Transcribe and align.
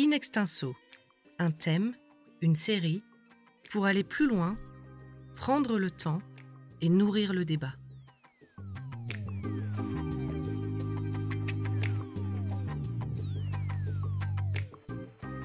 In 0.00 0.12
extenso, 0.12 0.76
un 1.40 1.50
thème, 1.50 1.92
une 2.40 2.54
série, 2.54 3.02
pour 3.72 3.84
aller 3.84 4.04
plus 4.04 4.28
loin, 4.28 4.56
prendre 5.34 5.76
le 5.76 5.90
temps 5.90 6.20
et 6.80 6.88
nourrir 6.88 7.32
le 7.32 7.44
débat. 7.44 7.72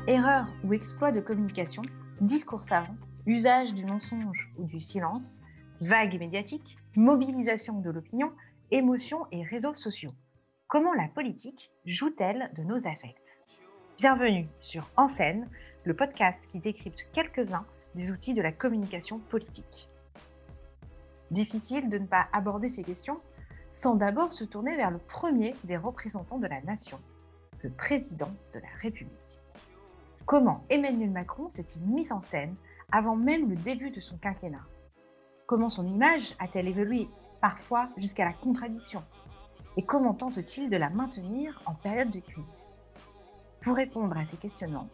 Erreur 0.06 0.46
ou 0.64 0.74
exploit 0.74 1.12
de 1.12 1.20
communication, 1.20 1.82
discours 2.22 2.62
savant, 2.62 2.96
usage 3.26 3.74
du 3.74 3.84
mensonge 3.86 4.52
ou 4.60 4.66
du 4.66 4.80
silence, 4.80 5.42
vague 5.82 6.20
médiatique, 6.20 6.78
mobilisation 6.96 7.80
de 7.80 7.90
l'opinion, 7.90 8.32
émotions 8.70 9.26
et 9.32 9.42
réseaux 9.42 9.74
sociaux. 9.74 10.14
Comment 10.68 10.94
la 10.94 11.08
politique 11.08 11.72
joue-t-elle 11.86 12.52
de 12.56 12.62
nos 12.62 12.86
affects? 12.86 13.43
Bienvenue 14.00 14.48
sur 14.60 14.90
En 14.98 15.08
scène, 15.08 15.48
le 15.84 15.96
podcast 15.96 16.50
qui 16.52 16.60
décrypte 16.60 17.06
quelques-uns 17.14 17.66
des 17.94 18.12
outils 18.12 18.34
de 18.34 18.42
la 18.42 18.52
communication 18.52 19.20
politique. 19.20 19.88
Difficile 21.30 21.90
de 21.90 22.00
ne 22.00 22.08
pas 22.08 22.28
aborder 22.34 22.70
ces 22.70 22.84
questions 22.84 23.20
sans 23.72 23.96
d'abord 23.96 24.34
se 24.34 24.44
tourner 24.46 24.76
vers 24.76 24.90
le 24.90 24.98
premier 24.98 25.56
des 25.64 25.78
représentants 25.78 26.40
de 26.40 26.48
la 26.48 26.60
nation, 26.62 27.00
le 27.62 27.70
président 27.70 28.32
de 28.54 28.60
la 28.60 28.68
République. 28.82 29.42
Comment 30.26 30.66
Emmanuel 30.70 31.12
Macron 31.12 31.48
s'est-il 31.48 31.84
mis 31.84 32.12
en 32.12 32.22
scène 32.22 32.56
avant 32.92 33.16
même 33.16 33.48
le 33.48 33.56
début 33.56 33.92
de 33.92 34.02
son 34.02 34.18
quinquennat? 34.18 34.66
Comment 35.46 35.70
son 35.70 35.86
image 35.86 36.36
a-t-elle 36.40 36.68
évolué 36.68 37.08
parfois 37.42 37.90
jusqu'à 37.98 38.26
la 38.26 38.34
contradiction? 38.34 39.04
Et 39.78 39.86
comment 39.86 40.16
tente-t-il 40.16 40.70
de 40.70 40.78
la 40.78 40.90
maintenir 40.90 41.62
en 41.68 41.76
période 41.76 42.10
de 42.10 42.20
crise? 42.20 42.73
Pour 43.64 43.78
répondre 43.78 44.18
à 44.18 44.26
ces 44.26 44.36
questionnements, 44.36 44.90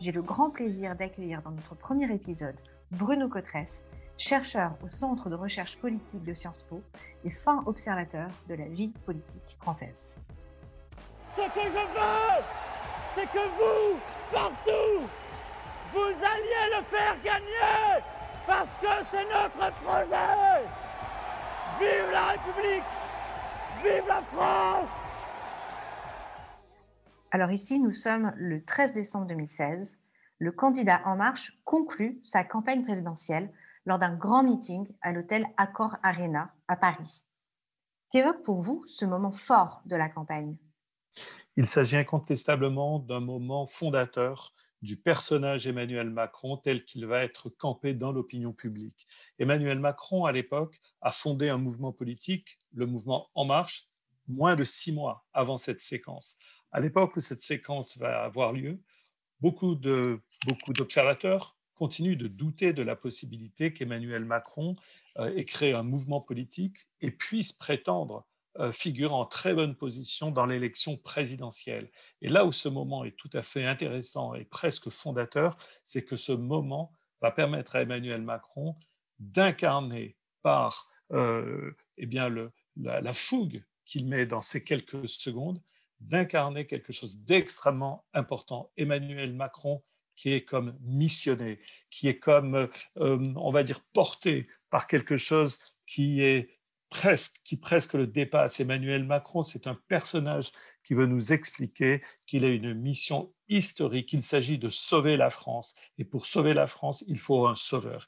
j'ai 0.00 0.10
le 0.10 0.22
grand 0.22 0.48
plaisir 0.48 0.96
d'accueillir 0.96 1.42
dans 1.42 1.50
notre 1.50 1.74
premier 1.74 2.10
épisode 2.10 2.58
Bruno 2.90 3.28
Cotresse, 3.28 3.82
chercheur 4.16 4.72
au 4.82 4.88
Centre 4.88 5.28
de 5.28 5.34
recherche 5.34 5.76
politique 5.76 6.24
de 6.24 6.32
Sciences 6.32 6.62
Po 6.62 6.82
et 7.22 7.30
fin 7.30 7.62
observateur 7.66 8.30
de 8.48 8.54
la 8.54 8.64
vie 8.64 8.88
politique 9.04 9.58
française. 9.60 10.18
Ce 11.36 11.42
que 11.42 11.64
je 11.64 11.68
veux, 11.68 12.44
c'est 13.14 13.26
que 13.26 13.44
vous, 13.58 13.98
partout, 14.32 15.06
vous 15.92 16.14
alliez 16.24 16.78
le 16.78 16.82
faire 16.84 17.16
gagner, 17.22 18.02
parce 18.46 18.70
que 18.80 19.06
c'est 19.10 19.24
notre 19.24 19.70
projet. 19.82 20.64
Vive 21.78 22.10
la 22.10 22.26
République 22.28 22.84
Vive 23.82 24.08
la 24.08 24.22
France 24.22 24.88
Alors 27.34 27.50
ici, 27.50 27.80
nous 27.80 27.90
sommes 27.90 28.32
le 28.36 28.64
13 28.64 28.92
décembre 28.92 29.26
2016. 29.26 29.98
Le 30.38 30.52
candidat 30.52 31.02
En 31.04 31.16
Marche 31.16 31.58
conclut 31.64 32.20
sa 32.22 32.44
campagne 32.44 32.84
présidentielle 32.84 33.52
lors 33.86 33.98
d'un 33.98 34.14
grand 34.14 34.44
meeting 34.44 34.86
à 35.00 35.10
l'hôtel 35.10 35.44
Accor 35.56 35.96
Arena 36.04 36.54
à 36.68 36.76
Paris. 36.76 37.26
Qu'évoque 38.12 38.44
pour 38.44 38.62
vous 38.62 38.84
ce 38.86 39.04
moment 39.04 39.32
fort 39.32 39.82
de 39.84 39.96
la 39.96 40.08
campagne? 40.08 40.58
Il 41.56 41.66
s'agit 41.66 41.96
incontestablement 41.96 43.00
d'un 43.00 43.18
moment 43.18 43.66
fondateur 43.66 44.54
du 44.80 44.96
personnage 44.96 45.66
Emmanuel 45.66 46.10
Macron 46.10 46.56
tel 46.56 46.84
qu'il 46.84 47.04
va 47.04 47.24
être 47.24 47.48
campé 47.48 47.94
dans 47.94 48.12
l'opinion 48.12 48.52
publique. 48.52 49.08
Emmanuel 49.40 49.80
Macron, 49.80 50.24
à 50.24 50.30
l'époque, 50.30 50.80
a 51.00 51.10
fondé 51.10 51.48
un 51.48 51.58
mouvement 51.58 51.92
politique, 51.92 52.60
le 52.74 52.86
mouvement 52.86 53.28
En 53.34 53.44
Marche, 53.44 53.88
moins 54.28 54.54
de 54.54 54.62
six 54.62 54.92
mois 54.92 55.26
avant 55.32 55.58
cette 55.58 55.80
séquence. 55.80 56.36
À 56.74 56.80
l'époque 56.80 57.14
où 57.14 57.20
cette 57.20 57.40
séquence 57.40 57.96
va 57.98 58.24
avoir 58.24 58.52
lieu, 58.52 58.80
beaucoup 59.38 59.76
de 59.76 60.20
beaucoup 60.44 60.72
d'observateurs 60.72 61.56
continuent 61.76 62.16
de 62.16 62.26
douter 62.26 62.72
de 62.72 62.82
la 62.82 62.96
possibilité 62.96 63.72
qu'Emmanuel 63.72 64.24
Macron 64.24 64.74
euh, 65.18 65.32
ait 65.36 65.44
créé 65.44 65.72
un 65.72 65.84
mouvement 65.84 66.20
politique 66.20 66.88
et 67.00 67.12
puisse 67.12 67.52
prétendre 67.52 68.26
euh, 68.58 68.72
figure 68.72 69.14
en 69.14 69.24
très 69.24 69.54
bonne 69.54 69.76
position 69.76 70.32
dans 70.32 70.46
l'élection 70.46 70.96
présidentielle. 70.96 71.92
Et 72.22 72.28
là 72.28 72.44
où 72.44 72.50
ce 72.50 72.68
moment 72.68 73.04
est 73.04 73.16
tout 73.16 73.30
à 73.34 73.42
fait 73.42 73.64
intéressant 73.64 74.34
et 74.34 74.44
presque 74.44 74.90
fondateur, 74.90 75.56
c'est 75.84 76.04
que 76.04 76.16
ce 76.16 76.32
moment 76.32 76.92
va 77.20 77.30
permettre 77.30 77.76
à 77.76 77.82
Emmanuel 77.82 78.22
Macron 78.22 78.74
d'incarner 79.20 80.16
par 80.42 80.88
euh, 81.12 81.70
eh 81.98 82.06
bien 82.06 82.28
le, 82.28 82.50
la 82.76 83.12
fougue 83.12 83.62
qu'il 83.84 84.08
met 84.08 84.26
dans 84.26 84.40
ces 84.40 84.64
quelques 84.64 85.08
secondes, 85.08 85.60
d'incarner 86.08 86.66
quelque 86.66 86.92
chose 86.92 87.18
d'extrêmement 87.18 88.04
important. 88.12 88.70
Emmanuel 88.76 89.34
Macron 89.34 89.82
qui 90.16 90.32
est 90.32 90.44
comme 90.44 90.76
missionné, 90.80 91.58
qui 91.90 92.08
est 92.08 92.18
comme, 92.18 92.68
euh, 92.98 93.32
on 93.36 93.50
va 93.50 93.62
dire, 93.62 93.80
porté 93.92 94.48
par 94.70 94.86
quelque 94.86 95.16
chose 95.16 95.58
qui 95.86 96.22
est 96.22 96.50
presque, 96.88 97.36
qui 97.44 97.56
presque 97.56 97.94
le 97.94 98.06
dépasse. 98.06 98.60
Emmanuel 98.60 99.04
Macron, 99.04 99.42
c'est 99.42 99.66
un 99.66 99.78
personnage 99.88 100.52
qui 100.84 100.94
veut 100.94 101.06
nous 101.06 101.32
expliquer 101.32 102.02
qu'il 102.26 102.44
a 102.44 102.48
une 102.48 102.74
mission 102.74 103.32
historique. 103.48 104.12
Il 104.12 104.22
s'agit 104.22 104.58
de 104.58 104.68
sauver 104.68 105.16
la 105.16 105.30
France. 105.30 105.74
Et 105.98 106.04
pour 106.04 106.26
sauver 106.26 106.54
la 106.54 106.66
France, 106.66 107.04
il 107.08 107.18
faut 107.18 107.46
un 107.46 107.54
sauveur. 107.54 108.06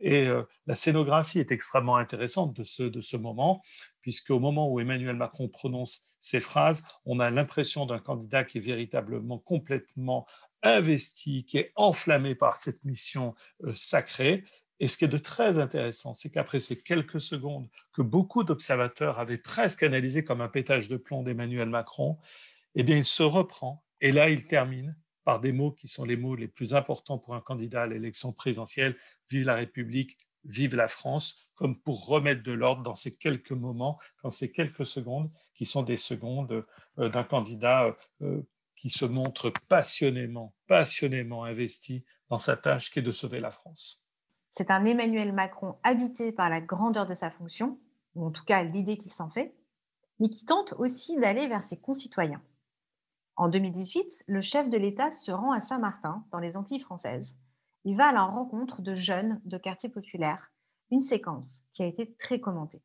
Et 0.00 0.26
euh, 0.26 0.42
la 0.66 0.74
scénographie 0.74 1.38
est 1.38 1.52
extrêmement 1.52 1.96
intéressante 1.96 2.54
de 2.54 2.62
ce, 2.62 2.82
de 2.82 3.00
ce 3.00 3.16
moment, 3.16 3.62
puisqu'au 4.00 4.38
moment 4.38 4.68
où 4.70 4.80
Emmanuel 4.80 5.16
Macron 5.16 5.48
prononce 5.48 6.06
ces 6.18 6.40
phrases, 6.40 6.82
on 7.04 7.20
a 7.20 7.30
l'impression 7.30 7.84
d'un 7.84 7.98
candidat 7.98 8.44
qui 8.44 8.58
est 8.58 8.62
véritablement 8.62 9.38
complètement 9.38 10.26
investi, 10.62 11.44
qui 11.44 11.58
est 11.58 11.72
enflammé 11.76 12.34
par 12.34 12.56
cette 12.56 12.82
mission 12.84 13.34
euh, 13.64 13.74
sacrée. 13.74 14.44
Et 14.80 14.88
ce 14.88 14.98
qui 14.98 15.04
est 15.04 15.08
de 15.08 15.18
très 15.18 15.58
intéressant, 15.58 16.14
c'est 16.14 16.30
qu'après 16.30 16.58
ces 16.58 16.80
quelques 16.80 17.20
secondes 17.20 17.68
que 17.92 18.02
beaucoup 18.02 18.42
d'observateurs 18.42 19.18
avaient 19.18 19.38
presque 19.38 19.82
analysé 19.82 20.24
comme 20.24 20.40
un 20.40 20.48
pétage 20.48 20.88
de 20.88 20.96
plomb 20.96 21.22
d'Emmanuel 21.22 21.68
Macron, 21.68 22.18
eh 22.74 22.82
bien, 22.82 22.96
il 22.96 23.04
se 23.04 23.22
reprend 23.22 23.84
et 24.00 24.12
là, 24.12 24.30
il 24.30 24.46
termine 24.46 24.96
par 25.24 25.40
des 25.40 25.52
mots 25.52 25.72
qui 25.72 25.88
sont 25.88 26.04
les 26.04 26.16
mots 26.16 26.34
les 26.34 26.48
plus 26.48 26.74
importants 26.74 27.18
pour 27.18 27.34
un 27.34 27.40
candidat 27.40 27.82
à 27.82 27.86
l'élection 27.86 28.32
présidentielle 28.32 28.96
Vive 29.30 29.46
la 29.46 29.54
République, 29.54 30.18
vive 30.44 30.74
la 30.74 30.88
France, 30.88 31.48
comme 31.54 31.80
pour 31.80 32.06
remettre 32.06 32.42
de 32.42 32.52
l'ordre 32.52 32.82
dans 32.82 32.94
ces 32.94 33.16
quelques 33.16 33.52
moments, 33.52 33.98
dans 34.22 34.30
ces 34.30 34.52
quelques 34.52 34.86
secondes 34.86 35.30
qui 35.54 35.66
sont 35.66 35.82
des 35.82 35.96
secondes 35.96 36.66
euh, 36.98 37.08
d'un 37.08 37.24
candidat 37.24 37.96
euh, 38.22 38.42
qui 38.76 38.90
se 38.90 39.04
montre 39.04 39.50
passionnément, 39.68 40.54
passionnément 40.66 41.44
investi 41.44 42.04
dans 42.28 42.38
sa 42.38 42.56
tâche 42.56 42.90
qui 42.90 42.98
est 42.98 43.02
de 43.02 43.12
sauver 43.12 43.40
la 43.40 43.50
France. 43.50 44.03
C'est 44.56 44.70
un 44.70 44.84
Emmanuel 44.84 45.32
Macron 45.32 45.74
habité 45.82 46.30
par 46.30 46.48
la 46.48 46.60
grandeur 46.60 47.06
de 47.06 47.14
sa 47.14 47.28
fonction, 47.28 47.76
ou 48.14 48.24
en 48.24 48.30
tout 48.30 48.44
cas 48.44 48.62
l'idée 48.62 48.96
qu'il 48.96 49.10
s'en 49.10 49.28
fait, 49.28 49.52
mais 50.20 50.28
qui 50.28 50.44
tente 50.44 50.74
aussi 50.74 51.18
d'aller 51.18 51.48
vers 51.48 51.64
ses 51.64 51.76
concitoyens. 51.76 52.40
En 53.34 53.48
2018, 53.48 54.22
le 54.28 54.40
chef 54.40 54.70
de 54.70 54.78
l'État 54.78 55.12
se 55.12 55.32
rend 55.32 55.50
à 55.50 55.60
Saint-Martin, 55.60 56.24
dans 56.30 56.38
les 56.38 56.56
Antilles 56.56 56.78
françaises. 56.78 57.34
Il 57.84 57.96
va 57.96 58.06
à 58.06 58.12
la 58.12 58.22
rencontre 58.22 58.80
de 58.80 58.94
jeunes 58.94 59.40
de 59.44 59.58
quartiers 59.58 59.88
populaires, 59.88 60.52
une 60.92 61.02
séquence 61.02 61.64
qui 61.72 61.82
a 61.82 61.86
été 61.86 62.14
très 62.14 62.38
commentée. 62.38 62.80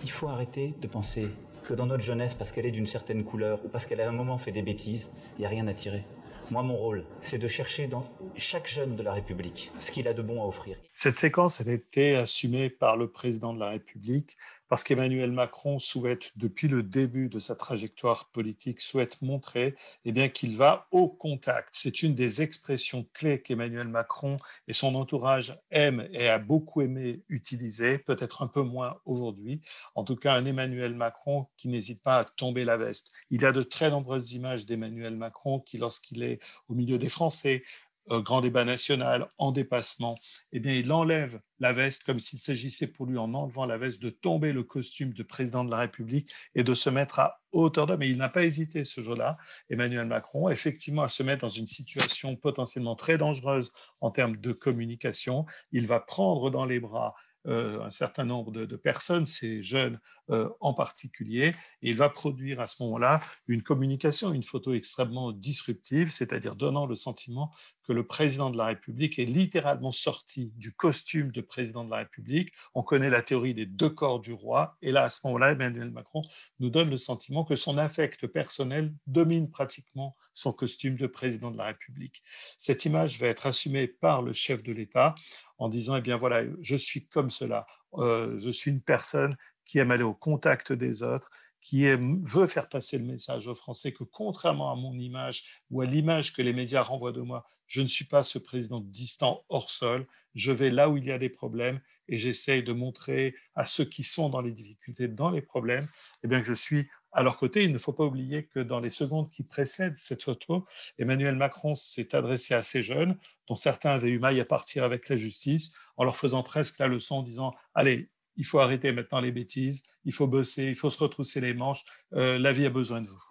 Il 0.00 0.10
faut 0.10 0.28
arrêter 0.28 0.74
de 0.80 0.86
penser 0.86 1.28
que 1.64 1.74
dans 1.74 1.84
notre 1.84 2.02
jeunesse, 2.02 2.34
parce 2.34 2.50
qu'elle 2.50 2.64
est 2.64 2.70
d'une 2.70 2.86
certaine 2.86 3.24
couleur 3.24 3.62
ou 3.62 3.68
parce 3.68 3.84
qu'elle 3.84 4.00
a 4.00 4.08
un 4.08 4.12
moment 4.12 4.38
fait 4.38 4.52
des 4.52 4.62
bêtises, 4.62 5.10
il 5.36 5.40
n'y 5.40 5.44
a 5.44 5.50
rien 5.50 5.66
à 5.66 5.74
tirer. 5.74 6.06
Moi, 6.50 6.62
mon 6.62 6.76
rôle, 6.76 7.04
c'est 7.20 7.36
de 7.36 7.46
chercher 7.46 7.88
dans 7.88 8.08
chaque 8.36 8.66
jeune 8.66 8.96
de 8.96 9.02
la 9.02 9.12
République 9.12 9.70
ce 9.80 9.92
qu'il 9.92 10.08
a 10.08 10.14
de 10.14 10.22
bon 10.22 10.42
à 10.42 10.46
offrir. 10.46 10.78
Cette 10.94 11.18
séquence, 11.18 11.60
elle 11.60 11.68
a 11.68 11.74
été 11.74 12.16
assumée 12.16 12.70
par 12.70 12.96
le 12.96 13.10
président 13.10 13.52
de 13.52 13.60
la 13.60 13.68
République 13.68 14.38
parce 14.68 14.84
qu'Emmanuel 14.84 15.32
Macron 15.32 15.78
souhaite, 15.78 16.30
depuis 16.36 16.68
le 16.68 16.82
début 16.82 17.28
de 17.28 17.38
sa 17.38 17.54
trajectoire 17.54 18.26
politique, 18.26 18.80
souhaite 18.80 19.20
montrer 19.22 19.74
eh 20.04 20.32
qu'il 20.32 20.56
va 20.56 20.86
au 20.90 21.08
contact. 21.08 21.70
C'est 21.72 22.02
une 22.02 22.14
des 22.14 22.42
expressions 22.42 23.06
clés 23.14 23.40
qu'Emmanuel 23.40 23.88
Macron 23.88 24.36
et 24.66 24.72
son 24.72 24.94
entourage 24.94 25.58
aiment 25.70 26.06
et 26.12 26.28
a 26.28 26.38
beaucoup 26.38 26.82
aimé 26.82 27.22
utiliser, 27.28 27.98
peut-être 27.98 28.42
un 28.42 28.46
peu 28.46 28.62
moins 28.62 28.98
aujourd'hui. 29.04 29.60
En 29.94 30.04
tout 30.04 30.16
cas, 30.16 30.34
un 30.34 30.44
Emmanuel 30.44 30.94
Macron 30.94 31.46
qui 31.56 31.68
n'hésite 31.68 32.02
pas 32.02 32.18
à 32.18 32.24
tomber 32.24 32.64
la 32.64 32.76
veste. 32.76 33.12
Il 33.30 33.42
y 33.42 33.46
a 33.46 33.52
de 33.52 33.62
très 33.62 33.90
nombreuses 33.90 34.32
images 34.32 34.66
d'Emmanuel 34.66 35.16
Macron 35.16 35.60
qui, 35.60 35.78
lorsqu'il 35.78 36.22
est 36.22 36.40
au 36.68 36.74
milieu 36.74 36.98
des 36.98 37.08
Français, 37.08 37.62
grand 38.10 38.40
débat 38.40 38.64
national, 38.64 39.28
en 39.38 39.52
dépassement, 39.52 40.18
eh 40.52 40.60
bien, 40.60 40.72
il 40.72 40.90
enlève 40.92 41.40
la 41.60 41.72
veste 41.72 42.04
comme 42.04 42.20
s'il 42.20 42.38
s'agissait 42.38 42.86
pour 42.86 43.06
lui, 43.06 43.18
en 43.18 43.34
enlevant 43.34 43.66
la 43.66 43.78
veste, 43.78 44.00
de 44.00 44.10
tomber 44.10 44.52
le 44.52 44.62
costume 44.62 45.12
de 45.12 45.22
président 45.22 45.64
de 45.64 45.70
la 45.70 45.78
République 45.78 46.32
et 46.54 46.64
de 46.64 46.74
se 46.74 46.90
mettre 46.90 47.18
à 47.18 47.40
hauteur 47.52 47.86
d'homme. 47.86 48.02
Et 48.02 48.08
il 48.08 48.16
n'a 48.16 48.28
pas 48.28 48.44
hésité 48.44 48.84
ce 48.84 49.00
jour-là, 49.00 49.36
Emmanuel 49.70 50.06
Macron, 50.06 50.48
effectivement, 50.48 51.02
à 51.02 51.08
se 51.08 51.22
mettre 51.22 51.42
dans 51.42 51.48
une 51.48 51.66
situation 51.66 52.36
potentiellement 52.36 52.96
très 52.96 53.18
dangereuse 53.18 53.72
en 54.00 54.10
termes 54.10 54.36
de 54.36 54.52
communication. 54.52 55.46
Il 55.72 55.86
va 55.86 56.00
prendre 56.00 56.50
dans 56.50 56.64
les 56.64 56.80
bras 56.80 57.14
euh, 57.46 57.80
un 57.82 57.90
certain 57.90 58.24
nombre 58.24 58.50
de, 58.50 58.76
personnes, 58.76 59.26
ces 59.26 59.62
jeunes 59.62 60.00
euh, 60.30 60.48
en 60.60 60.74
particulier. 60.74 61.54
Et 61.82 61.90
il 61.90 61.96
va 61.96 62.08
produire 62.08 62.60
à 62.60 62.66
ce 62.66 62.82
moment-là 62.82 63.20
une 63.46 63.62
communication, 63.62 64.32
une 64.32 64.42
photo 64.42 64.74
extrêmement 64.74 65.32
disruptive, 65.32 66.10
c'est-à-dire 66.10 66.54
donnant 66.54 66.86
le 66.86 66.96
sentiment 66.96 67.52
que 67.88 67.94
le 67.94 68.06
président 68.06 68.50
de 68.50 68.58
la 68.58 68.66
République 68.66 69.18
est 69.18 69.24
littéralement 69.24 69.92
sorti 69.92 70.52
du 70.56 70.74
costume 70.74 71.32
de 71.32 71.40
président 71.40 71.84
de 71.84 71.90
la 71.90 71.98
République. 71.98 72.52
On 72.74 72.82
connaît 72.82 73.08
la 73.08 73.22
théorie 73.22 73.54
des 73.54 73.64
deux 73.64 73.88
corps 73.88 74.20
du 74.20 74.34
roi. 74.34 74.76
Et 74.82 74.92
là, 74.92 75.04
à 75.04 75.08
ce 75.08 75.20
moment-là, 75.24 75.52
Emmanuel 75.52 75.90
Macron 75.90 76.22
nous 76.60 76.68
donne 76.68 76.90
le 76.90 76.98
sentiment 76.98 77.44
que 77.44 77.54
son 77.54 77.78
affect 77.78 78.26
personnel 78.26 78.92
domine 79.06 79.50
pratiquement 79.50 80.14
son 80.34 80.52
costume 80.52 80.96
de 80.96 81.06
président 81.06 81.50
de 81.50 81.56
la 81.56 81.64
République. 81.64 82.22
Cette 82.58 82.84
image 82.84 83.18
va 83.18 83.28
être 83.28 83.46
assumée 83.46 83.88
par 83.88 84.20
le 84.20 84.32
chef 84.34 84.62
de 84.62 84.72
l'État 84.72 85.14
en 85.56 85.68
disant, 85.68 85.96
eh 85.96 86.00
bien 86.02 86.16
voilà, 86.16 86.42
je 86.60 86.76
suis 86.76 87.06
comme 87.06 87.30
cela. 87.30 87.66
Euh, 87.94 88.38
je 88.38 88.50
suis 88.50 88.70
une 88.70 88.82
personne 88.82 89.36
qui 89.68 89.78
aime 89.78 89.92
aller 89.92 90.02
au 90.02 90.14
contact 90.14 90.72
des 90.72 91.04
autres, 91.04 91.30
qui 91.60 91.84
veut 91.86 92.46
faire 92.46 92.68
passer 92.68 92.98
le 92.98 93.04
message 93.04 93.46
aux 93.46 93.54
Français 93.54 93.92
que 93.92 94.04
contrairement 94.04 94.72
à 94.72 94.74
mon 94.74 94.94
image 94.94 95.44
ou 95.70 95.80
à 95.80 95.86
l'image 95.86 96.32
que 96.32 96.42
les 96.42 96.52
médias 96.52 96.82
renvoient 96.82 97.12
de 97.12 97.20
moi, 97.20 97.46
je 97.66 97.82
ne 97.82 97.86
suis 97.86 98.06
pas 98.06 98.22
ce 98.22 98.38
président 98.38 98.80
distant 98.80 99.44
hors 99.48 99.70
sol. 99.70 100.06
Je 100.34 100.52
vais 100.52 100.70
là 100.70 100.88
où 100.88 100.96
il 100.96 101.04
y 101.04 101.12
a 101.12 101.18
des 101.18 101.28
problèmes 101.28 101.80
et 102.08 102.16
j'essaye 102.16 102.62
de 102.62 102.72
montrer 102.72 103.34
à 103.54 103.66
ceux 103.66 103.84
qui 103.84 104.04
sont 104.04 104.30
dans 104.30 104.40
les 104.40 104.52
difficultés, 104.52 105.08
dans 105.08 105.30
les 105.30 105.42
problèmes, 105.42 105.88
eh 106.24 106.28
bien 106.28 106.40
que 106.40 106.46
je 106.46 106.54
suis 106.54 106.88
à 107.12 107.22
leur 107.22 107.36
côté. 107.36 107.64
Il 107.64 107.72
ne 107.72 107.78
faut 107.78 107.92
pas 107.92 108.04
oublier 108.04 108.46
que 108.46 108.60
dans 108.60 108.80
les 108.80 108.88
secondes 108.88 109.30
qui 109.30 109.42
précèdent 109.42 109.98
cette 109.98 110.22
photo, 110.22 110.66
Emmanuel 110.98 111.34
Macron 111.34 111.74
s'est 111.74 112.14
adressé 112.14 112.54
à 112.54 112.62
ces 112.62 112.80
jeunes, 112.80 113.18
dont 113.46 113.56
certains 113.56 113.90
avaient 113.90 114.08
eu 114.08 114.18
maille 114.18 114.40
à 114.40 114.46
partir 114.46 114.84
avec 114.84 115.08
la 115.10 115.16
justice, 115.16 115.72
en 115.98 116.04
leur 116.04 116.16
faisant 116.16 116.42
presque 116.42 116.78
la 116.78 116.88
leçon 116.88 117.16
en 117.16 117.22
disant 117.22 117.54
Allez, 117.74 118.08
il 118.38 118.46
faut 118.46 118.60
arrêter 118.60 118.92
maintenant 118.92 119.20
les 119.20 119.32
bêtises, 119.32 119.82
il 120.04 120.14
faut 120.14 120.26
bosser, 120.26 120.64
il 120.64 120.76
faut 120.76 120.90
se 120.90 120.98
retrousser 120.98 121.40
les 121.40 121.52
manches, 121.52 121.84
euh, 122.14 122.38
la 122.38 122.52
vie 122.52 122.64
a 122.64 122.70
besoin 122.70 123.02
de 123.02 123.08
vous. 123.08 123.22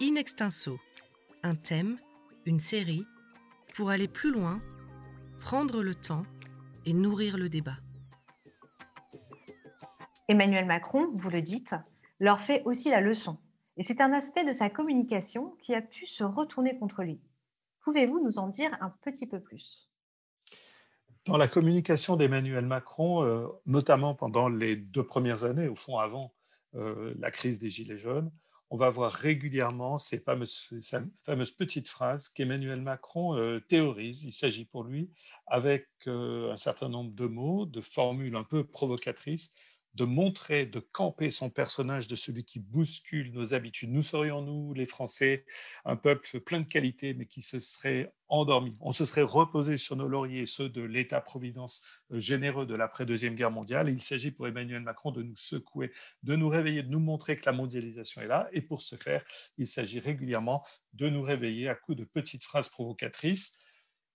In 0.00 0.16
extenso, 0.16 0.78
un 1.42 1.54
thème, 1.54 1.98
une 2.46 2.58
série, 2.58 3.04
pour 3.74 3.90
aller 3.90 4.08
plus 4.08 4.32
loin, 4.32 4.60
prendre 5.38 5.82
le 5.82 5.94
temps 5.94 6.24
et 6.86 6.92
nourrir 6.92 7.36
le 7.36 7.48
débat. 7.48 7.76
Emmanuel 10.28 10.66
Macron, 10.66 11.10
vous 11.14 11.30
le 11.30 11.42
dites, 11.42 11.74
leur 12.20 12.40
fait 12.40 12.62
aussi 12.64 12.90
la 12.90 13.00
leçon. 13.00 13.38
Et 13.76 13.82
c'est 13.82 14.00
un 14.00 14.12
aspect 14.12 14.44
de 14.44 14.52
sa 14.52 14.70
communication 14.70 15.56
qui 15.62 15.74
a 15.74 15.82
pu 15.82 16.06
se 16.06 16.24
retourner 16.24 16.76
contre 16.78 17.02
lui. 17.02 17.20
Pouvez-vous 17.82 18.22
nous 18.24 18.38
en 18.38 18.48
dire 18.48 18.76
un 18.80 18.90
petit 19.02 19.26
peu 19.26 19.40
plus? 19.40 19.88
Dans 21.28 21.36
la 21.36 21.46
communication 21.46 22.16
d'Emmanuel 22.16 22.64
Macron, 22.64 23.22
euh, 23.22 23.46
notamment 23.66 24.14
pendant 24.14 24.48
les 24.48 24.76
deux 24.76 25.04
premières 25.04 25.44
années, 25.44 25.68
au 25.68 25.74
fond 25.74 25.98
avant 25.98 26.32
euh, 26.74 27.14
la 27.18 27.30
crise 27.30 27.58
des 27.58 27.68
Gilets 27.68 27.98
jaunes, 27.98 28.32
on 28.70 28.78
va 28.78 28.88
voir 28.88 29.12
régulièrement 29.12 29.98
ces 29.98 30.20
fameuses, 30.20 30.70
petites 31.58 31.88
phrases 31.88 32.30
qu'Emmanuel 32.30 32.80
Macron 32.80 33.36
euh, 33.36 33.60
théorise. 33.60 34.24
Il 34.24 34.32
s'agit 34.32 34.64
pour 34.64 34.84
lui, 34.84 35.10
avec 35.46 35.86
un 36.06 36.56
certain 36.56 36.88
nombre 36.88 37.12
de 37.12 37.26
mots, 37.26 37.66
de 37.66 37.82
formules 37.82 38.36
un 38.36 38.44
peu 38.44 38.64
provocatrices, 38.64 39.52
de 39.98 40.04
montrer, 40.04 40.64
de 40.64 40.78
camper 40.78 41.30
son 41.32 41.50
personnage 41.50 42.06
de 42.06 42.14
celui 42.14 42.44
qui 42.44 42.60
bouscule 42.60 43.32
nos 43.32 43.52
habitudes. 43.52 43.90
Nous 43.90 44.04
serions, 44.04 44.42
nous, 44.42 44.72
les 44.72 44.86
Français, 44.86 45.44
un 45.84 45.96
peuple 45.96 46.38
plein 46.38 46.60
de 46.60 46.68
qualités, 46.68 47.14
mais 47.14 47.26
qui 47.26 47.42
se 47.42 47.58
serait 47.58 48.14
endormi. 48.28 48.76
On 48.80 48.92
se 48.92 49.04
serait 49.04 49.22
reposé 49.22 49.76
sur 49.76 49.96
nos 49.96 50.06
lauriers, 50.06 50.46
ceux 50.46 50.68
de 50.68 50.82
l'État-providence 50.82 51.82
euh, 52.12 52.20
généreux 52.20 52.64
de 52.64 52.76
l'après-deuxième 52.76 53.34
guerre 53.34 53.50
mondiale. 53.50 53.88
Et 53.88 53.92
il 53.92 54.02
s'agit 54.02 54.30
pour 54.30 54.46
Emmanuel 54.46 54.82
Macron 54.82 55.10
de 55.10 55.24
nous 55.24 55.36
secouer, 55.36 55.90
de 56.22 56.36
nous 56.36 56.48
réveiller, 56.48 56.84
de 56.84 56.90
nous 56.90 57.00
montrer 57.00 57.36
que 57.36 57.46
la 57.46 57.52
mondialisation 57.52 58.22
est 58.22 58.28
là. 58.28 58.48
Et 58.52 58.60
pour 58.60 58.82
ce 58.82 58.94
faire, 58.94 59.24
il 59.56 59.66
s'agit 59.66 59.98
régulièrement 59.98 60.64
de 60.92 61.08
nous 61.08 61.22
réveiller 61.22 61.68
à 61.68 61.74
coups 61.74 61.98
de 61.98 62.04
petites 62.04 62.44
phrases 62.44 62.68
provocatrices, 62.68 63.56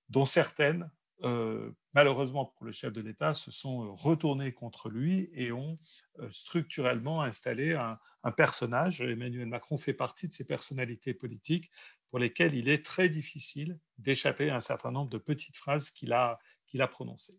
dont 0.07 0.25
certaines 0.25 0.89
euh, 1.23 1.71
malheureusement 1.93 2.45
pour 2.45 2.65
le 2.65 2.71
chef 2.71 2.91
de 2.91 3.01
l'État, 3.01 3.33
se 3.33 3.51
sont 3.51 3.85
euh, 3.85 3.91
retournés 3.91 4.51
contre 4.51 4.89
lui 4.89 5.29
et 5.33 5.51
ont 5.51 5.77
euh, 6.19 6.29
structurellement 6.31 7.21
installé 7.21 7.73
un, 7.73 7.97
personnage. 8.31 9.01
Emmanuel 9.01 9.47
Macron 9.47 9.77
fait 9.77 9.93
partie 9.93 10.27
de 10.27 10.33
ces 10.33 10.45
personnalités 10.45 11.13
politiques 11.13 11.69
pour 12.09 12.19
lesquelles 12.19 12.55
il 12.55 12.69
est 12.69 12.85
très 12.85 13.09
difficile 13.09 13.77
d'échapper 13.97 14.49
à 14.49 14.55
un 14.55 14.61
certain 14.61 14.91
nombre 14.91 15.09
de 15.09 15.17
petites 15.17 15.57
phrases 15.57 15.91
qu'il 15.91 16.13
a, 16.13 16.39
qu'il 16.67 16.81
a 16.81 16.87
prononcées. 16.87 17.37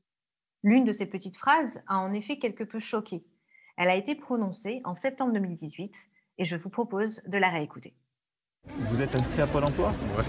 L'une 0.62 0.85
de 0.85 0.93
ces 0.93 1.06
petites 1.06 1.37
phrases 1.37 1.82
a 1.87 1.99
en 1.99 2.12
effet 2.12 2.38
quelque 2.38 2.65
peu 2.65 2.79
choqué. 2.79 3.25
Elle 3.76 3.88
a 3.88 3.97
été 3.97 4.15
prononcée 4.15 4.81
en 4.85 4.94
septembre 4.94 5.32
2018 5.32 5.94
et 6.38 6.44
je 6.44 6.56
vous 6.56 6.71
propose 6.71 7.23
de 7.26 7.38
la 7.38 7.49
réécouter. 7.49 7.94
Vous 8.67 9.03
êtes 9.03 9.15
inscrit 9.15 9.41
à 9.41 9.47
Pôle 9.47 9.65
emploi? 9.65 9.93
Ouais. 10.17 10.25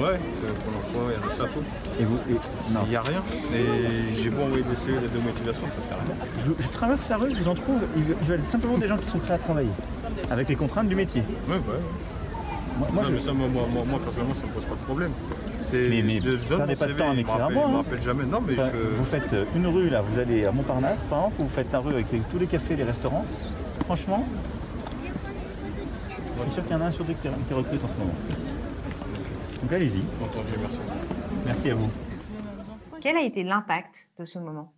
Ouais, 0.00 0.18
pour 0.62 0.72
l'emploi, 0.72 1.02
il 1.08 1.28
y 1.28 1.30
a 1.30 1.34
ça 1.34 1.44
tout. 1.44 1.62
Et 2.00 2.04
vous 2.04 2.18
Il 2.28 2.88
n'y 2.88 2.96
a 2.96 3.02
rien. 3.02 3.22
Et 3.52 4.12
j'ai 4.14 4.30
beau 4.30 4.42
envoyer 4.42 4.64
des 4.64 4.74
CV 4.74 4.96
de 4.96 5.20
motivation, 5.20 5.66
ça 5.66 5.74
ne 5.76 5.80
fait 5.82 5.94
rien. 5.94 6.54
Je, 6.58 6.68
traverse 6.68 7.08
la 7.10 7.16
rue, 7.18 7.34
je 7.34 7.38
vous 7.40 7.48
en 7.48 7.54
trouve, 7.54 7.80
ils 7.96 8.26
veulent 8.26 8.42
simplement 8.42 8.78
des 8.78 8.88
gens 8.88 8.96
qui 8.96 9.06
sont 9.06 9.18
prêts 9.18 9.34
à 9.34 9.38
travailler, 9.38 9.68
avec 10.30 10.48
les 10.48 10.56
contraintes 10.56 10.88
du 10.88 10.96
métier. 10.96 11.22
Ouais, 11.48 11.56
ouais. 11.56 11.60
Moi, 12.78 12.88
moi, 12.92 13.66
moi, 13.68 13.84
moi, 13.86 14.00
personnellement, 14.02 14.34
ça 14.34 14.42
ne 14.42 14.46
me 14.46 14.52
pose 14.54 14.64
pas 14.64 14.74
de 14.74 14.84
problème. 14.84 15.12
Mais, 15.70 16.02
mais 16.02 16.18
je, 16.18 16.48
donne 16.48 16.58
perdez 16.58 16.76
pas 16.76 16.86
de 16.86 16.92
temps 16.94 17.10
à 17.10 17.14
m'écrire 17.14 17.44
à 17.44 17.50
moi. 17.50 17.64
Je 17.66 17.72
me 17.72 17.76
rappelle 17.76 18.02
jamais. 18.02 18.24
Non, 18.24 18.40
mais 18.46 18.54
je... 18.54 18.96
Vous 18.96 19.04
faites 19.04 19.36
une 19.54 19.66
rue, 19.66 19.90
là, 19.90 20.00
vous 20.00 20.18
allez 20.18 20.46
à 20.46 20.52
Montparnasse, 20.52 21.02
par 21.02 21.18
exemple, 21.18 21.36
vous 21.40 21.48
faites 21.50 21.70
la 21.72 21.80
rue 21.80 21.92
avec 21.92 22.06
tous 22.08 22.38
les 22.38 22.46
cafés, 22.46 22.76
les 22.76 22.84
restaurants. 22.84 23.26
Franchement, 23.84 24.24
je 26.38 26.42
suis 26.44 26.52
sûr 26.52 26.62
qu'il 26.62 26.72
y 26.72 26.74
en 26.76 26.80
a 26.80 26.86
un 26.86 26.90
sur 26.90 27.04
deux 27.04 27.12
qui, 27.12 27.28
qui 27.48 27.54
recrute 27.54 27.84
en 27.84 27.88
ce 27.88 27.98
moment. 27.98 28.14
Donc 29.62 29.72
allez-y. 29.72 30.02
merci. 30.58 30.80
Merci 31.44 31.70
à 31.70 31.74
vous. 31.74 31.90
Quel 33.00 33.16
a 33.16 33.22
été 33.22 33.42
l'impact 33.42 34.10
de 34.16 34.24
ce 34.24 34.38
moment? 34.38 34.74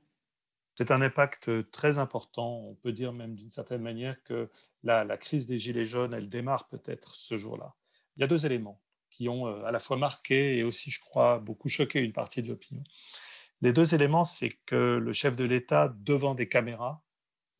C'est 0.74 0.90
un 0.90 1.00
impact 1.00 1.70
très 1.70 1.98
important. 1.98 2.62
On 2.64 2.74
peut 2.74 2.92
dire 2.92 3.12
même 3.12 3.34
d'une 3.34 3.50
certaine 3.50 3.82
manière 3.82 4.20
que 4.24 4.50
la, 4.82 5.04
la, 5.04 5.16
crise 5.16 5.46
des 5.46 5.58
Gilets 5.58 5.84
jaunes, 5.84 6.14
elle 6.14 6.28
démarre 6.28 6.66
peut-être 6.66 7.14
ce 7.14 7.36
jour-là. 7.36 7.74
Il 8.16 8.20
y 8.20 8.24
a 8.24 8.26
deux 8.26 8.44
éléments 8.44 8.80
qui 9.10 9.28
ont 9.28 9.46
à 9.46 9.70
la 9.70 9.78
fois 9.78 9.96
marqué 9.96 10.56
et 10.58 10.64
aussi, 10.64 10.90
je 10.90 11.00
crois, 11.00 11.38
beaucoup 11.38 11.68
choqué 11.68 12.00
une 12.00 12.12
partie 12.12 12.42
de 12.42 12.48
l'opinion. 12.48 12.82
Les 13.60 13.72
deux 13.72 13.94
éléments, 13.94 14.24
c'est 14.24 14.58
que 14.66 14.96
le 14.96 15.12
chef 15.12 15.36
de 15.36 15.44
l'État, 15.44 15.94
devant 16.00 16.34
des 16.34 16.48
caméras, 16.48 17.04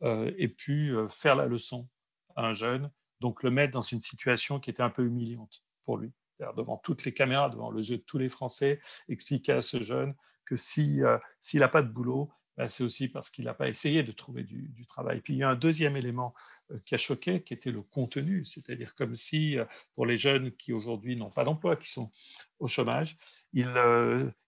euh, 0.02 0.32
ait 0.38 0.48
pu 0.48 0.96
faire 1.10 1.36
la 1.36 1.46
leçon 1.46 1.88
à 2.34 2.46
un 2.46 2.52
jeune, 2.54 2.90
donc 3.20 3.44
le 3.44 3.50
mettre 3.50 3.72
dans 3.72 3.82
une 3.82 4.00
situation 4.00 4.58
qui 4.58 4.70
était 4.70 4.82
un 4.82 4.90
peu 4.90 5.04
humiliante 5.04 5.62
pour 5.84 5.98
lui 5.98 6.12
devant 6.56 6.76
toutes 6.76 7.04
les 7.04 7.12
caméras, 7.12 7.50
devant 7.50 7.70
les 7.70 7.90
yeux 7.90 7.98
de 7.98 8.02
tous 8.02 8.18
les 8.18 8.28
Français, 8.28 8.80
expliquer 9.08 9.52
à 9.52 9.60
ce 9.60 9.80
jeune 9.80 10.14
que 10.44 10.56
si, 10.56 11.02
euh, 11.02 11.18
s'il 11.40 11.60
n'a 11.60 11.68
pas 11.68 11.82
de 11.82 11.88
boulot, 11.88 12.30
ben, 12.56 12.68
c'est 12.68 12.84
aussi 12.84 13.08
parce 13.08 13.30
qu'il 13.30 13.46
n'a 13.46 13.54
pas 13.54 13.68
essayé 13.68 14.02
de 14.02 14.12
trouver 14.12 14.42
du, 14.42 14.86
travail. 14.86 15.20
Puis 15.20 15.34
il 15.34 15.38
y 15.38 15.42
a 15.42 15.48
un 15.48 15.56
deuxième 15.56 15.96
élément 15.96 16.34
euh, 16.70 16.78
qui 16.84 16.94
a 16.94 16.98
choqué, 16.98 17.42
qui 17.42 17.54
était 17.54 17.70
le 17.70 17.82
contenu, 17.82 18.44
c'est-à-dire 18.44 18.94
comme 18.94 19.16
si 19.16 19.58
euh, 19.58 19.64
pour 19.94 20.04
les 20.04 20.18
jeunes 20.18 20.52
qui 20.52 20.72
aujourd'hui 20.72 21.16
n'ont 21.16 21.30
pas 21.30 21.44
d'emploi, 21.44 21.76
qui 21.76 21.90
sont 21.90 22.10
au 22.58 22.66
chômage, 22.66 23.16
il, 23.54 23.68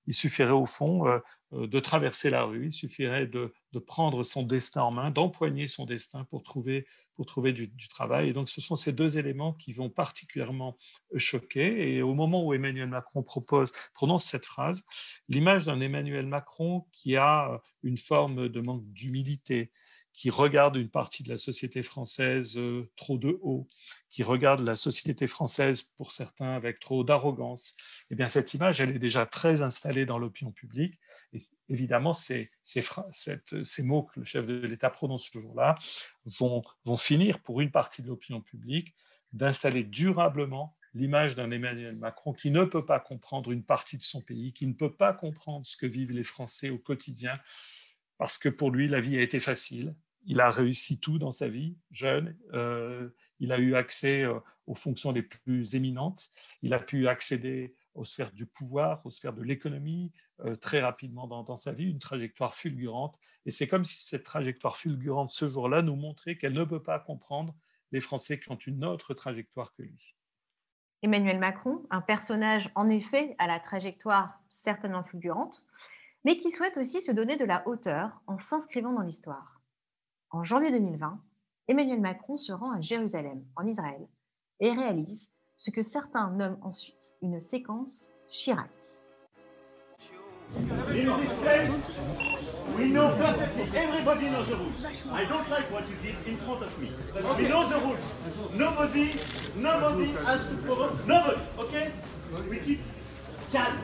il 0.07 0.15
suffirait 0.15 0.51
au 0.51 0.65
fond 0.65 1.05
de 1.55 1.81
traverser 1.81 2.31
la 2.31 2.45
rue, 2.45 2.67
il 2.67 2.73
suffirait 2.73 3.27
de, 3.27 3.53
prendre 3.87 4.25
son 4.25 4.43
destin 4.43 4.83
en 4.83 4.91
main, 4.91 5.11
d'empoigner 5.11 5.69
son 5.69 5.85
destin 5.85 6.25
pour 6.25 6.43
trouver 6.43 6.87
du, 7.53 7.89
travail. 7.89 8.29
Et 8.29 8.33
donc, 8.33 8.49
ce 8.49 8.61
sont 8.61 8.77
ces 8.77 8.93
deux 8.93 9.19
éléments 9.19 9.53
qui 9.53 9.73
vont 9.73 9.91
particulièrement 9.91 10.77
euh, 11.15 11.19
choquer. 11.19 11.95
Et 11.95 12.03
au 12.03 12.15
moment 12.15 12.45
où 12.45 12.55
Emmanuel 12.55 12.89
Macron 12.89 13.25
prononce 13.95 14.25
cette 14.25 14.47
phrase, 14.47 14.83
l'image 15.29 15.65
d'un 15.65 15.81
Emmanuel 15.81 16.27
Macron 16.27 16.87
qui 16.93 17.17
a 17.17 17.53
euh, 17.53 17.59
une 17.83 17.99
forme 17.99 18.49
de 18.49 18.61
manque 18.61 18.85
d'humilité, 18.93 19.71
qui 20.15 20.31
regarde 20.31 20.77
une 20.77 20.89
partie 20.89 21.25
de 21.25 21.29
la 21.29 21.37
société 21.37 21.83
française 21.83 22.57
euh, 22.57 22.89
trop 22.95 23.19
de 23.19 23.37
haut, 23.43 23.69
qui 24.11 24.23
regarde 24.23 24.61
la 24.61 24.77
société 24.77 25.27
française 25.27 25.83
pour 25.83 26.13
certains 26.13 26.53
avec 26.53 26.79
trop 26.79 27.03
d'arrogance, 27.03 27.75
eh 28.11 28.15
bien 28.15 28.29
cette 28.29 28.55
image, 28.55 28.81
elle 28.81 28.91
est 28.91 29.01
déjà 29.01 29.27
très 29.27 29.61
installée 29.63 30.07
dans 30.07 30.19
l'opinion 30.19 30.53
publique. 30.53 31.01
Et 31.33 31.43
évidemment, 31.69 32.15
ces, 32.15 32.49
mots 33.81 34.05
que 34.05 34.21
le 34.21 34.25
chef 34.25 34.47
de 34.47 34.55
l'État 34.55 34.89
prononce 34.89 35.29
ce 35.33 35.41
jour-là 35.41 35.75
vont 36.27 36.97
finir 36.97 37.41
pour 37.41 37.61
une 37.61 37.73
partie 37.73 38.01
de 38.01 38.07
l'opinion 38.07 38.41
publique 38.41 38.95
d'installer 39.33 39.83
durablement 39.83 40.77
l'image 40.95 41.35
d'un 41.35 41.51
Emmanuel 41.51 41.97
Macron 41.97 42.33
qui 42.33 42.53
ne 42.53 42.65
peut 42.65 42.87
pas 42.87 43.01
comprendre 43.01 43.51
une 43.51 43.65
partie 43.65 43.97
de 43.97 44.03
son 44.03 44.21
pays, 44.21 44.53
qui 44.53 44.69
ne 44.69 44.75
peut 44.75 44.95
pas 44.95 45.13
comprendre 45.13 45.67
ce 45.67 45.77
que 45.77 45.87
vivent 45.87 46.13
les 46.13 46.23
Français 46.23 46.71
au 46.71 46.79
quotidien, 46.79 47.41
parce 48.17 48.39
que 48.39 48.49
pour 48.49 48.71
lui, 48.71 48.87
la 48.87 49.01
vie 49.01 49.19
a 49.19 49.23
été 49.23 49.41
facile, 49.41 49.97
il 50.27 50.41
a 50.41 50.51
réussi 50.51 50.99
tout 50.99 51.19
dans 51.19 51.33
sa 51.33 51.49
vie, 51.49 51.77
jeune. 51.91 52.37
Euh, 52.53 53.11
il 53.41 53.53
a 53.53 53.59
eu 53.59 53.75
accès 53.75 54.23
euh, 54.23 54.39
aux 54.67 54.75
fonctions 54.75 55.13
les 55.13 55.23
plus 55.23 55.75
éminentes. 55.75 56.31
Il 56.63 56.75
a 56.75 56.79
pu 56.79 57.09
accéder 57.09 57.75
aux 57.95 58.05
sphères 58.05 58.33
du 58.33 58.47
pouvoir, 58.47 59.05
aux 59.05 59.11
sphères 59.11 59.35
de 59.35 59.43
l'économie, 59.43 60.11
très 60.61 60.81
rapidement 60.81 61.29
dans, 61.29 61.57
sa 61.57 61.71
vie, 61.71 61.89
une 61.89 62.01
trajectoire 62.01 62.53
fulgurante. 62.53 63.17
Et 63.47 63.53
c'est 63.53 63.69
comme 63.69 63.85
si 63.85 64.01
cette 64.01 64.25
trajectoire 64.25 64.77
fulgurante, 64.77 65.31
ce 65.31 65.49
jour-là, 65.49 65.81
nous 65.81 65.95
montrait 65.95 66.37
qu'elle 66.37 66.55
ne 66.55 66.65
peut 66.65 66.83
pas 66.83 66.99
comprendre 66.99 67.55
les 67.93 68.01
Français 68.01 68.41
qui 68.41 68.51
ont 68.51 68.57
une 68.57 68.85
autre 68.85 69.15
trajectoire 69.15 69.73
que 69.75 69.83
lui. 69.83 70.17
Emmanuel 71.05 71.39
Macron, 71.39 71.87
un 71.91 72.01
personnage 72.01 72.71
en 72.75 72.89
effet 72.89 73.37
à 73.39 73.47
la 73.47 73.61
trajectoire 73.61 74.41
certainement 74.49 75.05
fulgurante, 75.05 75.65
mais 76.25 76.39
qui 76.39 76.51
souhaite 76.51 76.79
aussi 76.79 77.03
se 77.03 77.13
donner 77.13 77.37
de 77.37 77.45
la 77.45 77.67
hauteur 77.69 78.23
en 78.27 78.39
s'inscrivant 78.39 78.93
dans 78.93 79.03
l'histoire. 79.03 79.54
En 80.35 80.43
janvier 80.43 80.73
2020, 80.73 81.21
Emmanuel 81.69 82.01
Macron 82.01 82.37
se 82.37 82.51
rend 82.51 82.73
à 82.73 82.81
Jérusalem, 82.81 83.45
en 83.55 83.65
Israël, 83.69 84.05
et 84.59 84.73
réalise 84.73 85.31
ce 85.55 85.71
que 85.71 85.85
certains 85.85 86.29
nomment 86.31 86.59
ensuite 86.63 87.15
une 87.23 87.39
séquence 87.39 88.09
Chirac. 88.29 88.69
We 92.77 92.91
know 92.91 93.09
perfectly. 93.17 93.79
Everybody 93.79 94.29
knows 94.31 94.49
the 94.49 94.57
rules. 94.57 95.07
I 95.13 95.25
don't 95.25 95.49
like 95.49 95.71
what 95.71 95.85
you 95.89 95.95
did 96.03 96.17
in 96.27 96.37
front 96.39 96.63
of 96.63 96.83
me. 96.83 96.91
We 97.15 97.49
know 97.49 97.69
the 97.69 97.79
rules. 97.79 98.05
Nobody, 98.57 99.13
nobody 99.55 100.11
has 100.27 100.49
to 100.49 100.57
provoke. 100.65 101.07
Nobody, 101.07 101.41
okay? 101.61 101.93
We 102.51 102.59
keep 102.59 102.81
calm. 103.53 103.79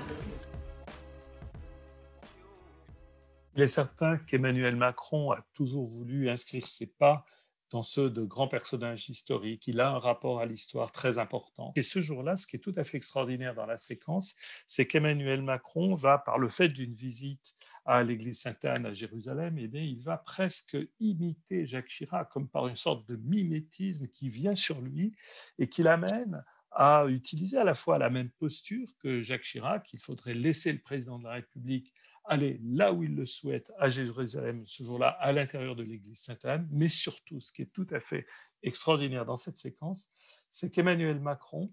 Il 3.61 3.64
est 3.64 3.69
certain 3.69 4.17
qu'Emmanuel 4.17 4.75
Macron 4.75 5.33
a 5.33 5.45
toujours 5.52 5.85
voulu 5.85 6.31
inscrire 6.31 6.67
ses 6.67 6.87
pas 6.87 7.26
dans 7.69 7.83
ceux 7.83 8.09
de 8.09 8.23
grands 8.23 8.49
personnages 8.49 9.11
historiques. 9.11 9.67
Il 9.67 9.81
a 9.81 9.90
un 9.90 9.99
rapport 9.99 10.40
à 10.40 10.47
l'histoire 10.47 10.93
très 10.93 11.19
important. 11.19 11.75
Et 11.76 11.83
ce 11.83 12.00
jour-là, 12.00 12.38
ce 12.38 12.47
qui 12.47 12.57
est 12.57 12.61
tout 12.61 12.73
à 12.79 12.85
fait 12.85 12.97
extraordinaire 12.97 13.55
dans 13.55 13.67
la 13.67 13.76
séquence, 13.76 14.35
c'est 14.67 14.87
qu'Emmanuel 14.87 15.43
Macron 15.43 15.93
va, 15.93 16.17
par 16.17 16.38
le 16.38 16.49
fait 16.49 16.71
d'une 16.71 16.95
visite 16.95 17.55
à 17.85 18.02
l'église 18.02 18.40
Sainte-Anne 18.40 18.87
à 18.87 18.95
Jérusalem, 18.95 19.59
eh 19.59 19.69
bien, 19.69 19.83
il 19.83 20.00
va 20.00 20.17
presque 20.17 20.79
imiter 20.99 21.67
Jacques 21.67 21.88
Chirac, 21.88 22.31
comme 22.31 22.49
par 22.49 22.67
une 22.67 22.76
sorte 22.76 23.07
de 23.11 23.17
mimétisme 23.17 24.09
qui 24.09 24.31
vient 24.31 24.55
sur 24.55 24.81
lui 24.81 25.12
et 25.59 25.69
qui 25.69 25.83
l'amène 25.83 26.43
à 26.71 27.05
utiliser 27.09 27.59
à 27.59 27.64
la 27.64 27.75
fois 27.75 27.99
la 27.99 28.09
même 28.09 28.31
posture 28.31 28.88
que 29.00 29.21
Jacques 29.21 29.43
Chirac. 29.43 29.93
Il 29.93 30.00
faudrait 30.00 30.33
laisser 30.33 30.73
le 30.73 30.79
président 30.79 31.19
de 31.19 31.25
la 31.25 31.33
République 31.33 31.93
aller 32.31 32.61
là 32.65 32.93
où 32.93 33.03
il 33.03 33.15
le 33.17 33.27
souhaite, 33.27 33.73
à 33.79 33.89
Jérusalem, 33.89 34.65
ce 34.65 34.85
jour-là, 34.85 35.09
à 35.09 35.33
l'intérieur 35.33 35.75
de 35.75 35.83
l'église 35.83 36.21
Sainte-Anne. 36.21 36.69
Mais 36.71 36.89
surtout, 36.89 37.41
ce 37.41 37.53
qui 37.53 37.63
est 37.63 37.73
tout 37.73 37.87
à 37.91 38.01
fait 38.01 38.27
extraordinaire 38.63 39.27
dans 39.27 39.37
cette 39.37 39.57
séquence, 39.57 40.09
c'est 40.51 40.71
qu'Emmanuel 40.71 41.21
Macron, 41.21 41.73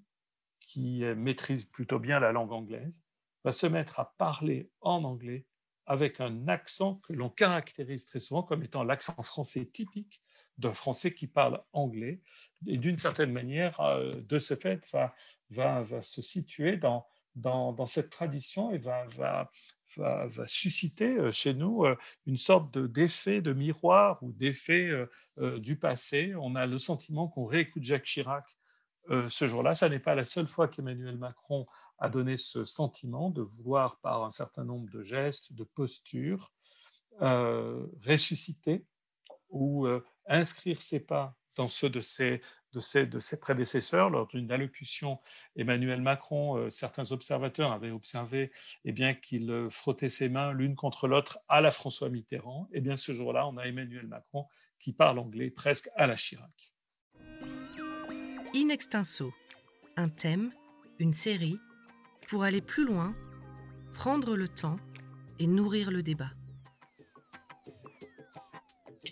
qui 0.60 1.04
maîtrise 1.16 1.64
plutôt 1.64 2.00
bien 2.00 2.20
la 2.20 2.32
langue 2.32 2.52
anglaise, 2.52 3.04
va 3.44 3.52
se 3.52 3.68
mettre 3.68 4.00
à 4.00 4.16
parler 4.18 4.70
en 4.82 5.04
anglais 5.04 5.46
avec 5.86 6.20
un 6.20 6.48
accent 6.48 6.96
que 6.96 7.14
l'on 7.14 7.30
caractérise 7.30 8.06
très 8.06 8.20
souvent 8.20 8.44
comme 8.44 8.64
étant 8.64 8.84
l'accent 8.84 9.22
français 9.24 9.66
typique 9.66 10.22
d'un 10.58 10.74
Français 10.74 11.14
qui 11.14 11.28
parle 11.28 11.62
anglais, 11.72 12.20
et 12.66 12.78
d'une 12.78 12.98
certaine 12.98 13.32
manière, 13.32 13.80
euh, 13.80 14.20
de 14.22 14.40
ce 14.40 14.56
fait, 14.56 14.82
va, 14.92 15.14
va, 15.52 15.84
va 15.84 16.02
se 16.02 16.22
situer 16.22 16.78
dans, 16.78 17.06
dans, 17.36 17.74
dans, 17.74 17.86
cette 17.86 18.10
tradition 18.10 18.72
et 18.72 18.80
va, 18.80 19.06
va, 19.16 19.52
va, 19.98 20.30
susciter 20.46 21.18
euh, 21.18 21.32
chez 21.32 21.54
nous 21.54 21.86
euh, 21.86 21.96
une 22.26 22.38
sorte 22.38 22.78
d'effet 22.78 23.42
de, 23.42 23.54
miroir 23.54 24.22
ou 24.22 24.32
d'effet 24.32 24.90
du 25.58 25.78
passé. 25.78 26.34
On 26.40 26.56
a 26.56 26.66
le 26.66 26.80
sentiment 26.80 27.28
qu'on 27.28 27.46
réécoute 27.46 27.84
Jacques 27.84 28.06
Chirac 28.06 28.46
ce 29.30 29.48
jour-là. 29.48 29.74
Ça 29.74 29.88
n'est 29.88 30.00
pas 30.00 30.16
la 30.16 30.26
seule 30.26 30.48
fois 30.48 30.68
qu'Emmanuel 30.68 31.18
Macron 31.18 31.66
a 31.98 32.10
donné 32.10 32.38
ce 32.38 32.66
sentiment 32.66 33.30
de 33.30 33.42
vouloir, 33.42 34.00
par 34.00 34.24
un 34.24 34.32
certain 34.32 34.64
nombre 34.64 34.90
de 34.92 35.02
gestes, 35.02 35.54
de 35.54 35.64
postures, 35.64 36.52
euh, 37.22 37.88
ressusciter 38.06 38.86
ou 39.50 39.88
euh, 39.88 40.06
inscrire 40.28 40.82
ses 40.84 41.00
pas 41.00 41.36
dans 41.56 41.68
ceux 41.68 41.90
de 41.90 42.00
ses, 42.00 42.42
de 42.74 42.80
ses, 42.80 43.06
de 43.06 43.20
ses 43.20 43.40
prédécesseurs. 43.40 44.10
Lors 44.10 44.28
d'une 44.28 44.52
allocution, 44.52 45.20
Emmanuel 45.56 46.02
Macron, 46.02 46.58
euh, 46.58 46.70
certains 46.70 47.12
observateurs 47.12 47.72
avaient 47.72 47.92
observé 47.92 48.52
eh 48.86 48.92
bien, 48.92 49.14
qu'il 49.14 49.68
frottait 49.70 50.10
ses 50.10 50.30
mains 50.30 50.54
l'une 50.54 50.76
contre 50.76 51.08
l'autre 51.08 51.40
à 51.48 51.62
la 51.62 51.72
François 51.72 52.10
Mitterrand. 52.10 52.68
Et 52.72 52.78
eh 52.78 52.82
bien 52.82 52.96
ce 52.96 53.12
jour-là, 53.12 53.48
on 53.48 53.58
a 53.58 53.64
Emmanuel 53.64 54.08
Macron 54.08 54.48
qui 54.80 54.94
parle 54.94 55.20
anglais 55.20 55.50
presque 55.50 55.90
à 55.96 56.08
la 56.08 56.16
Chirac. 56.16 56.74
In 58.56 58.70
extenso, 58.70 59.34
un 59.96 60.10
thème, 60.10 60.52
une 61.00 61.14
série 61.14 61.60
pour 62.28 62.44
aller 62.44 62.62
plus 62.62 62.86
loin, 62.86 63.16
prendre 63.94 64.36
le 64.36 64.48
temps 64.48 64.80
et 65.40 65.48
nourrir 65.48 65.92
le 65.92 66.04
débat. 66.04 66.32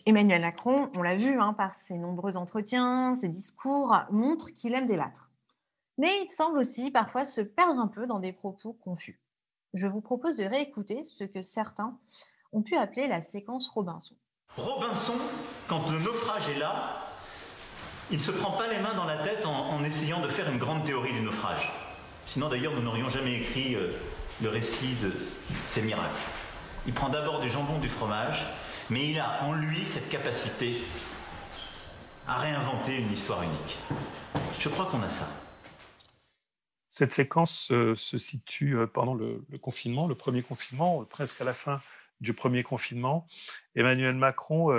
Emmanuel 0.06 0.42
Macron, 0.42 0.92
on 0.96 1.02
l'a 1.02 1.16
vu 1.16 1.40
hein, 1.40 1.54
par 1.54 1.74
ses 1.76 1.96
nombreux 1.96 2.38
entretiens, 2.38 3.16
ses 3.16 3.28
discours, 3.28 3.96
montre 4.12 4.52
qu'il 4.52 4.74
aime 4.74 4.86
débattre. 4.86 5.32
Mais 5.98 6.22
il 6.24 6.30
semble 6.30 6.60
aussi 6.60 6.92
parfois 6.92 7.26
se 7.26 7.42
perdre 7.42 7.80
un 7.80 7.88
peu 7.88 8.06
dans 8.06 8.20
des 8.20 8.32
propos 8.32 8.74
confus. 8.74 9.20
Je 9.74 9.88
vous 9.88 10.02
propose 10.02 10.38
de 10.38 10.46
réécouter 10.46 11.04
ce 11.06 11.24
que 11.24 11.42
certains 11.42 11.98
ont 12.52 12.62
pu 12.62 12.78
appeler 12.78 13.08
la 13.08 13.22
séquence 13.22 13.68
Robinson. 13.70 14.16
Robinson, 14.56 15.16
quand 15.68 15.90
le 15.90 16.00
naufrage 16.00 16.50
est 16.50 16.60
là, 16.60 17.02
il 18.12 18.18
ne 18.18 18.22
se 18.22 18.32
prend 18.32 18.52
pas 18.52 18.68
les 18.68 18.80
mains 18.80 18.94
dans 18.94 19.06
la 19.06 19.18
tête 19.18 19.46
en 19.46 19.84
essayant 19.84 20.22
de 20.22 20.28
faire 20.28 20.50
une 20.50 20.60
grande 20.60 20.84
théorie 20.84 21.14
du 21.14 21.22
naufrage. 21.22 21.72
Sinon, 22.26 22.50
d'ailleurs, 22.50 22.74
nous 22.74 22.82
n'aurions 22.82 23.10
jamais 23.10 23.36
écrit 23.36 23.76
euh, 23.76 23.94
le 24.42 24.50
récit 24.50 24.96
de 24.96 25.12
ces 25.66 25.82
miracles. 25.82 26.20
Il 26.88 26.94
prend 26.94 27.10
d'abord 27.10 27.40
du 27.40 27.50
jambon, 27.50 27.80
du 27.80 27.90
fromage, 27.90 28.46
mais 28.90 29.10
il 29.10 29.20
a 29.20 29.44
en 29.44 29.54
lui 29.54 29.80
cette 29.80 30.10
capacité 30.10 30.78
à 32.28 32.40
réinventer 32.40 32.98
une 32.98 33.12
histoire 33.12 33.44
unique. 33.44 33.80
Je 34.60 34.70
crois 34.70 34.86
qu'on 34.86 35.02
a 35.02 35.10
ça. 35.10 35.28
Cette 36.90 37.12
séquence 37.12 37.72
euh, 37.72 37.96
se 37.96 38.18
situe 38.18 38.78
euh, 38.78 38.88
pendant 38.88 39.14
le, 39.14 39.46
confinement, 39.62 40.08
le 40.08 40.16
premier 40.16 40.44
confinement, 40.44 41.04
presque 41.06 41.42
à 41.42 41.44
la 41.44 41.54
fin 41.54 41.82
du 42.22 42.34
premier 42.34 42.64
confinement. 42.64 43.28
Emmanuel 43.76 44.16
Macron 44.16 44.70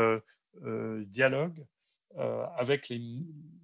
dialogue 1.04 1.66
avec 2.56 2.88
les, 2.88 2.98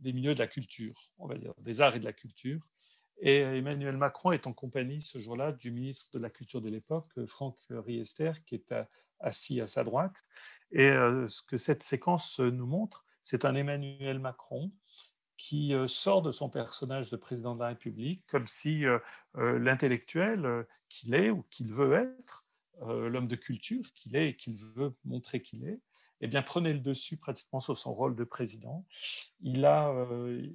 milieux 0.04 0.34
de 0.34 0.38
la 0.38 0.46
culture, 0.46 0.94
on 1.18 1.26
va 1.26 1.37
dire, 1.37 1.54
des 1.61 1.80
arts 1.80 1.96
et 1.96 2.00
de 2.00 2.04
la 2.04 2.12
culture, 2.12 2.61
et 3.24 3.38
Emmanuel 3.38 3.96
Macron 3.96 4.32
est 4.32 4.48
en 4.48 4.52
compagnie 4.52 5.00
ce 5.00 5.20
jour-là 5.20 5.52
du 5.52 5.70
ministre 5.70 6.10
de 6.12 6.18
la 6.18 6.28
Culture 6.28 6.60
de 6.60 6.68
l'époque, 6.68 7.08
Franck 7.26 7.56
Riester, 7.70 8.32
qui 8.44 8.56
est 8.56 8.74
assis 9.20 9.60
à 9.60 9.68
sa 9.68 9.84
droite. 9.84 10.16
Et 10.72 10.88
euh, 10.88 11.28
ce 11.28 11.40
que 11.42 11.56
cette 11.56 11.84
séquence 11.84 12.40
nous 12.40 12.66
montre, 12.66 13.04
c'est 13.22 13.44
un 13.44 13.54
Emmanuel 13.54 14.18
Macron 14.18 14.72
qui 15.36 15.72
euh, 15.72 15.86
sort 15.86 16.22
de 16.22 16.32
son 16.32 16.50
personnage 16.50 17.10
de 17.10 17.16
président 17.16 17.54
de 17.54 17.60
la 17.60 17.68
République 17.68 18.24
comme 18.26 18.48
si 18.48 18.84
euh, 18.86 18.98
l'intellectuel 19.36 20.66
qu'il 20.88 21.14
est 21.14 21.30
ou 21.30 21.44
qu'il 21.48 21.72
veut 21.72 21.94
être, 21.94 22.44
l'homme 22.80 23.28
de 23.28 23.36
culture 23.36 23.84
qu'il 23.94 24.16
est 24.16 24.30
et 24.30 24.36
qu'il 24.36 24.56
veut 24.56 24.96
montrer 25.04 25.40
qu'il 25.40 25.68
est, 25.68 25.78
eh 26.20 26.26
bien, 26.26 26.42
prenait 26.42 26.72
le 26.72 26.80
dessus 26.80 27.16
pratiquement 27.16 27.60
sur 27.60 27.78
son 27.78 27.94
rôle 27.94 28.16
de 28.16 28.24
président. 28.24 28.84
Il, 29.40 29.58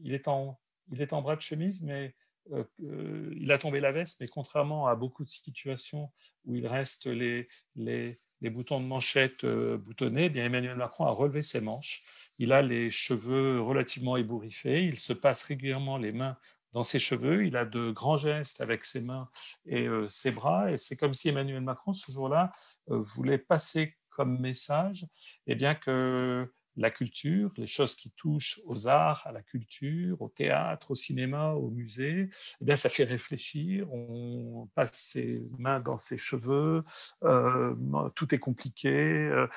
il 0.04 0.14
est 0.14 0.28
en 0.28 1.22
bras 1.22 1.36
de 1.38 1.42
chemise, 1.42 1.82
mais 1.82 2.14
euh, 2.52 2.64
euh, 2.84 3.34
il 3.36 3.52
a 3.52 3.58
tombé 3.58 3.80
la 3.80 3.92
veste, 3.92 4.18
mais 4.20 4.28
contrairement 4.28 4.88
à 4.88 4.96
beaucoup 4.96 5.24
de 5.24 5.30
situations 5.30 6.12
où 6.46 6.56
il 6.56 6.68
reste 6.68 7.08
les, 7.08 7.48
les, 7.76 8.16
boutons 8.50 8.80
de 8.80 8.86
manchette 8.86 9.44
euh, 9.44 9.78
boutonnés, 9.78 10.26
eh 10.26 10.30
bien 10.30 10.46
Emmanuel 10.46 10.78
Macron 10.78 11.06
a 11.06 11.12
relevé 11.12 11.42
ses 11.42 11.62
manches. 11.62 12.04
Il 12.40 12.52
a 12.52 12.62
les 12.62 12.90
cheveux 12.90 13.62
relativement 13.62 14.18
ébouriffés. 14.18 14.86
Il 14.86 14.98
se 14.98 15.14
passe 15.14 15.44
régulièrement 15.44 15.98
les 15.98 16.12
mains 16.12 16.38
dans 16.74 16.84
ses 16.84 17.00
cheveux. 17.00 17.46
Il 17.46 17.58
a 17.58 17.66
de 17.66 17.92
grands 17.92 18.18
gestes 18.18 18.62
avec 18.62 18.86
ses 18.86 19.02
mains 19.02 19.30
et 19.66 19.88
ses 20.08 20.32
bras. 20.32 20.72
Et 20.72 20.78
c'est 20.78 20.96
comme 20.96 21.16
si 21.16 21.30
Emmanuel 21.30 21.62
Macron, 21.62 21.94
ce 21.94 22.12
jour-là, 22.12 22.54
voulait 22.88 23.40
passer 23.40 23.98
comme 24.10 24.40
message 24.40 25.08
eh 25.48 25.56
bien, 25.56 25.74
que 25.74 26.52
la 26.78 26.92
culture, 26.92 27.52
les 27.58 27.68
choses 27.68 27.96
qui 27.96 28.12
touchent 28.12 28.62
aux 28.66 28.88
arts, 28.88 29.24
à 29.26 29.32
la 29.32 29.42
culture, 29.42 30.22
au 30.22 30.30
théâtre, 30.30 30.92
au 30.92 30.96
cinéma, 30.96 31.54
au 31.54 31.70
musée, 31.70 32.30
eh 32.62 32.66
bien, 32.66 32.76
ça 32.76 32.90
fait 32.90 33.04
réfléchir. 33.04 33.92
On 33.92 34.70
passe 34.76 34.94
ses 34.94 35.44
mains 35.58 35.80
dans 35.80 35.98
ses 35.98 36.18
cheveux, 36.18 36.84
euh, 37.24 37.76
tout 38.16 38.34
est 38.34 38.40
compliqué. 38.40 38.90
Euh, 38.90 39.48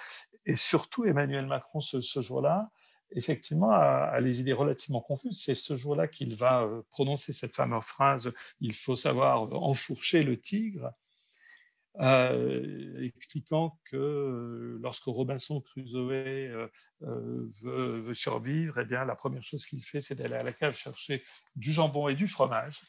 et 0.46 0.56
surtout, 0.56 1.04
Emmanuel 1.04 1.46
Macron, 1.46 1.80
ce, 1.80 2.22
jour-là, 2.22 2.70
effectivement, 3.12 3.70
a, 3.70 4.18
les 4.20 4.40
idées 4.40 4.54
relativement 4.54 5.02
confuses. 5.02 5.42
C'est 5.44 5.54
ce 5.54 5.76
jour-là 5.76 6.08
qu'il 6.08 6.34
va 6.34 6.62
euh, 6.62 6.82
prononcer 6.88 7.32
cette 7.32 7.54
fameuse 7.54 7.84
phrase 7.84 8.32
Il 8.60 8.72
faut 8.74 8.96
savoir 8.96 9.42
enfourcher 9.62 10.22
le 10.22 10.40
tigre. 10.40 10.92
Euh, 11.98 13.02
expliquant 13.02 13.76
que 13.84 13.96
euh, 13.96 14.78
lorsque 14.80 15.04
Robinson 15.04 15.60
Crusoe 15.60 16.12
euh, 16.12 16.68
veut, 17.62 18.14
survivre, 18.14 18.78
eh 18.78 18.84
bien, 18.84 19.04
la 19.04 19.16
première 19.16 19.42
chose 19.42 19.66
qu'il 19.66 19.82
fait, 19.82 20.00
c'est 20.00 20.14
d'aller 20.14 20.36
à 20.36 20.44
la 20.44 20.52
cave 20.52 20.76
chercher 20.76 21.24
du 21.56 21.72
jambon 21.72 22.08
et 22.08 22.14
du 22.14 22.28
fromage. 22.28 22.80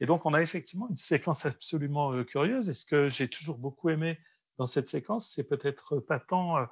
Et 0.00 0.06
donc, 0.06 0.24
on 0.24 0.34
a 0.34 0.40
effectivement 0.40 0.88
une 0.88 0.96
séquence 0.96 1.46
absolument 1.46 2.22
curieuse. 2.24 2.68
Et 2.68 2.74
ce 2.74 2.86
que 2.86 3.08
j'ai 3.08 3.28
toujours 3.28 3.58
beaucoup 3.58 3.90
aimé 3.90 4.18
dans 4.56 4.66
cette 4.66 4.88
séquence, 4.88 5.32
c'est 5.34 5.44
peut-être 5.44 5.98
pas 5.98 6.20
tant 6.20 6.66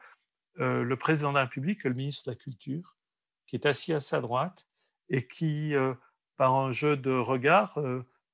le 0.57 0.95
président 0.95 1.31
de 1.31 1.37
la 1.37 1.45
République 1.45 1.83
que 1.83 1.89
le 1.89 1.95
ministre 1.95 2.27
de 2.27 2.31
la 2.31 2.37
Culture, 2.37 2.97
qui 3.47 3.57
est 3.57 3.67
assis 3.67 3.93
à 3.93 4.01
sa 4.01 4.21
droite 4.21 4.67
et 5.09 5.27
qui, 5.27 5.73
par 6.37 6.55
un 6.55 6.73
jeu 6.73 6.97
de 6.97 7.13
regard, 7.13 7.79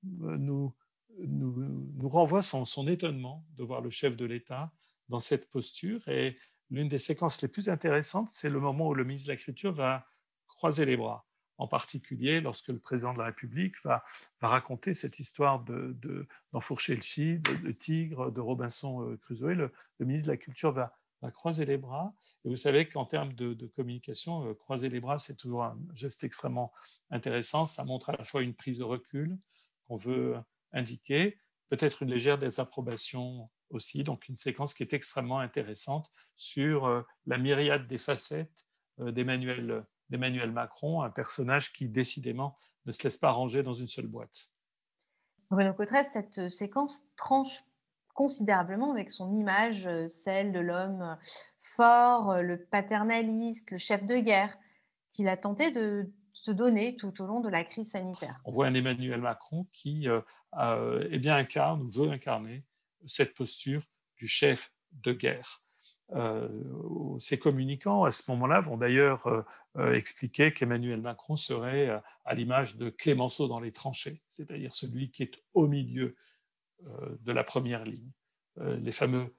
nous, 0.03 0.75
nous, 1.27 2.09
renvoie 2.09 2.43
son, 2.43 2.87
étonnement 2.89 3.45
de 3.57 3.65
voir 3.65 3.81
le 3.81 3.91
chef 3.91 4.17
de 4.17 4.25
l'État 4.25 4.73
dans 5.09 5.21
cette 5.21 5.51
posture. 5.51 6.07
Et 6.09 6.37
l'une 6.71 6.89
des 6.89 6.99
séquences 6.99 7.43
les 7.43 7.49
plus 7.49 7.69
intéressantes, 7.69 8.29
c'est 8.31 8.51
le 8.51 8.61
moment 8.61 8.89
où 8.89 8.95
le 8.95 9.05
ministre 9.05 9.29
de 9.29 9.33
la 9.33 9.39
Culture 9.39 9.73
va 9.73 10.07
croiser 10.47 10.85
les 10.85 10.97
bras 10.97 11.25
en 11.59 11.67
particulier 11.67 12.41
lorsque 12.41 12.69
le 12.69 12.79
président 12.79 13.13
de 13.13 13.19
la 13.19 13.27
République 13.27 13.75
va, 13.85 14.05
raconter 14.41 14.95
cette 14.95 15.19
histoire 15.19 15.65
d'enfourcher 16.53 16.93
de, 16.93 16.99
le 16.99 17.03
chi, 17.03 17.39
de, 17.39 17.67
de, 17.67 17.73
tigre, 17.73 18.31
de 18.31 18.41
Robinson 18.41 19.03
euh, 19.03 19.17
Crusoe. 19.17 19.55
Le, 19.55 19.73
ministre 19.99 20.29
de 20.29 20.33
la 20.33 20.37
Culture 20.37 20.71
va, 20.71 20.97
va, 21.21 21.33
croiser 21.33 21.67
les 21.67 21.77
bras. 21.77 22.15
Et 22.45 22.49
vous 22.49 22.57
savez 22.57 22.89
qu'en 22.89 23.05
termes 23.05 23.33
de, 23.33 23.67
communication, 23.75 24.49
euh, 24.49 24.55
croiser 24.55 24.89
les 24.89 25.01
bras, 25.01 25.19
c'est 25.19 25.35
toujours 25.35 25.65
un 25.65 25.77
geste 25.95 26.23
extrêmement 26.23 26.73
intéressant. 27.11 27.67
Ça 27.67 27.85
montre 27.85 28.11
à 28.11 28.17
la 28.17 28.25
fois 28.25 28.43
une 28.43 28.55
prise 28.55 28.79
de 28.79 28.85
recul 28.85 29.37
qu'on 29.89 29.97
veut 29.97 30.37
indiquer, 30.73 31.39
peut-être 31.69 32.03
une 32.03 32.11
légère 32.11 32.39
désapprobation 32.39 33.51
aussi, 33.71 34.05
donc 34.05 34.29
une 34.29 34.37
séquence 34.37 34.75
qui 34.75 34.83
est 34.83 34.93
extrêmement 34.95 35.41
intéressante 35.41 36.11
sur 36.37 36.87
euh, 36.87 37.03
la 37.27 37.39
myriade 37.39 37.87
des 37.87 37.99
facettes 37.99 38.65
d'Emmanuel 38.99 39.85
d'Emmanuel 40.09 40.53
Macron, 40.53 41.03
un 41.03 41.11
personnage 41.11 41.73
qui 41.73 41.89
décidément 41.89 42.57
ne 42.87 42.93
se 42.93 43.03
laisse 43.03 43.17
pas 43.17 43.31
ranger 43.31 43.63
dans 43.63 43.75
une 43.75 43.87
seule 43.87 44.07
boîte. 44.07 44.49
Bruno 45.51 45.73
Cotresse, 45.75 46.11
cette 46.13 46.39
euh, 46.39 46.49
séquence 46.51 47.05
tranche 47.17 47.65
considérablement 48.15 48.91
avec 48.91 49.11
son 49.11 49.33
image, 49.35 49.87
euh, 49.87 50.09
celle 50.09 50.53
de 50.53 50.61
l'homme 50.61 51.03
euh, 51.03 51.15
fort, 51.61 52.43
le 52.43 52.65
paternaliste, 52.65 53.71
le 53.71 53.79
chef 53.79 54.05
de 54.05 54.17
guerre, 54.17 54.57
qu'il 55.13 55.29
a 55.29 55.37
tenté 55.37 55.71
de 55.71 56.11
se 56.45 56.51
donner 56.51 56.97
tout 56.97 57.23
au 57.23 57.27
long 57.27 57.41
de 57.41 57.49
la 57.49 57.65
crise 57.65 57.91
sanitaire. 57.91 58.41
On 58.45 58.53
voit 58.53 58.67
un 58.67 58.75
Emmanuel 58.75 59.21
Macron 59.21 59.67
qui 59.73 60.07
eh 60.09 61.19
bien, 61.19 61.37
incarne 61.37 61.83
ou 61.83 61.91
veut 61.91 62.11
incarner 62.11 62.65
cette 63.07 63.35
posture 63.35 63.83
du 64.17 64.27
chef 64.27 64.73
de 64.93 65.13
guerre. 65.13 65.63
Euh, 66.13 66.49
ces 67.21 67.39
communicants, 67.39 68.05
à 68.05 68.13
ce 68.13 68.23
moment-là, 68.29 68.61
vont 68.61 68.77
d'ailleurs 68.77 69.27
euh, 69.27 69.43
euh, 69.77 69.93
expliquer 69.95 70.53
qu'Emmanuel 70.53 71.01
Macron 71.01 71.37
serait 71.37 72.01
à 72.25 72.35
l'image 72.35 72.77
de 72.77 72.91
Clémenceau 72.91 73.49
dans 73.49 73.61
les 73.61 73.73
tranchées, 73.73 74.23
c'est-à-dire 74.31 74.75
celui 74.75 75.11
qui 75.11 75.23
est 75.23 75.43
au 75.55 75.67
milieu 75.67 76.17
de 77.21 77.33
la 77.33 77.43
première 77.43 77.85
ligne. 77.85 78.13
les 78.57 78.93
fameux 78.93 79.35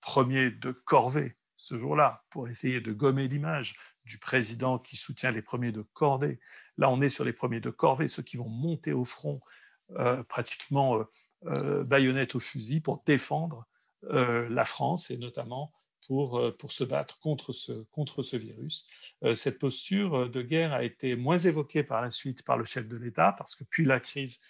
premiers 0.00 0.50
de 0.50 0.72
corvée, 0.72 1.36
ce 1.62 1.78
jour-là, 1.78 2.24
pour 2.30 2.48
essayer 2.48 2.80
de 2.80 2.92
gommer 2.92 3.28
l'image 3.28 3.76
du 4.04 4.18
président 4.18 4.78
qui 4.78 4.96
soutient 4.96 5.30
les 5.30 5.42
premiers 5.42 5.72
de 5.72 5.82
cordée. 5.92 6.40
Là, 6.76 6.90
on 6.90 7.00
est 7.00 7.08
sur 7.08 7.24
les 7.24 7.32
premiers 7.32 7.60
de 7.60 7.70
corvée, 7.70 8.08
ceux 8.08 8.22
qui 8.22 8.36
vont 8.36 8.48
monter 8.48 8.92
au 8.92 9.04
front 9.04 9.40
pratiquement 10.28 11.04
baïonnette 11.42 12.34
au 12.34 12.40
fusil 12.40 12.80
pour 12.80 13.02
défendre 13.04 13.66
la 14.02 14.64
France 14.64 15.10
et 15.10 15.18
notamment 15.18 15.72
pour, 16.06 16.38
euh, 16.38 16.50
pour 16.50 16.72
se 16.72 16.84
battre 16.84 17.18
contre 17.20 17.52
ce, 17.52 17.72
contre 17.90 18.22
ce 18.22 18.36
virus. 18.36 18.86
Euh, 19.24 19.34
cette 19.34 19.58
posture 19.58 20.14
euh, 20.14 20.28
de 20.28 20.42
guerre 20.42 20.72
a 20.72 20.84
été 20.84 21.16
moins 21.16 21.38
évoquée 21.38 21.82
par 21.82 22.02
la 22.02 22.10
suite 22.10 22.42
par 22.42 22.58
le 22.58 22.64
chef 22.64 22.86
de 22.88 22.96
l'État, 22.96 23.34
parce 23.38 23.54
que 23.54 23.64
puis 23.64 23.84
la 23.84 24.00
crise 24.00 24.40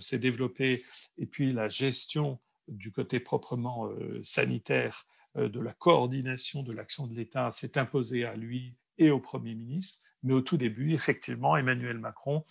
s'est 0.00 0.18
développée 0.18 0.84
et 1.16 1.24
puis 1.24 1.50
la 1.54 1.70
gestion 1.70 2.38
du 2.68 2.92
côté 2.92 3.20
proprement 3.20 3.88
sanitaire 4.22 5.06
de 5.36 5.60
la 5.60 5.72
coordination 5.72 6.62
de 6.62 6.72
l'action 6.72 7.06
de 7.06 7.14
l'État 7.14 7.50
s'est 7.50 7.78
imposée 7.78 8.24
à 8.24 8.34
lui 8.34 8.74
et 8.98 9.10
au 9.10 9.20
Premier 9.20 9.54
ministre. 9.54 10.00
Mais 10.22 10.32
au 10.32 10.40
tout 10.40 10.56
début, 10.56 10.92
effectivement, 10.94 11.56
Emmanuel 11.56 11.98
Macron, 11.98 12.44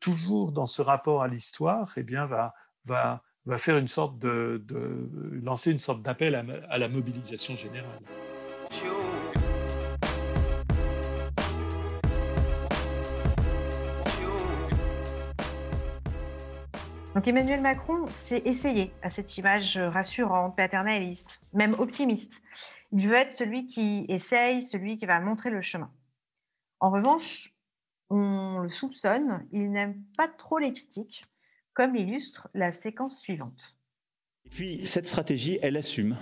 toujours 0.00 0.52
dans 0.52 0.66
ce 0.66 0.80
rapport 0.80 1.22
à 1.22 1.28
l'histoire, 1.28 1.92
eh 1.96 2.02
bien, 2.02 2.26
va, 2.26 2.54
va, 2.84 3.22
va 3.46 3.58
faire 3.58 3.78
une 3.78 3.88
sorte 3.88 4.18
de, 4.18 4.62
lancer 5.42 5.70
une 5.70 5.78
sorte 5.78 6.02
d'appel 6.02 6.34
à, 6.34 6.78
la 6.78 6.88
mobilisation 6.88 7.56
générale. 7.56 8.00
Donc 17.14 17.26
Emmanuel 17.26 17.60
Macron 17.60 18.06
s'est 18.14 18.42
essayé 18.44 18.92
à 19.02 19.10
cette 19.10 19.36
image 19.36 19.76
rassurante, 19.78 20.56
paternaliste, 20.56 21.40
même 21.52 21.74
optimiste. 21.78 22.40
Il 22.92 23.08
veut 23.08 23.16
être 23.16 23.32
celui 23.32 23.66
qui 23.66 24.06
essaye, 24.08 24.62
celui 24.62 24.96
qui 24.96 25.06
va 25.06 25.18
montrer 25.18 25.50
le 25.50 25.60
chemin. 25.60 25.90
En 26.78 26.90
revanche, 26.90 27.52
on 28.10 28.60
le 28.60 28.68
soupçonne, 28.68 29.44
il 29.50 29.72
n'aime 29.72 30.02
pas 30.16 30.28
trop 30.28 30.58
les 30.58 30.72
critiques 30.72 31.24
comme 31.74 31.94
l'illustre 31.94 32.48
la 32.54 32.70
séquence 32.70 33.18
suivante. 33.18 33.76
Et 34.44 34.50
puis 34.50 34.86
cette 34.86 35.06
stratégie, 35.06 35.58
elle 35.62 35.76
assume 35.76 36.16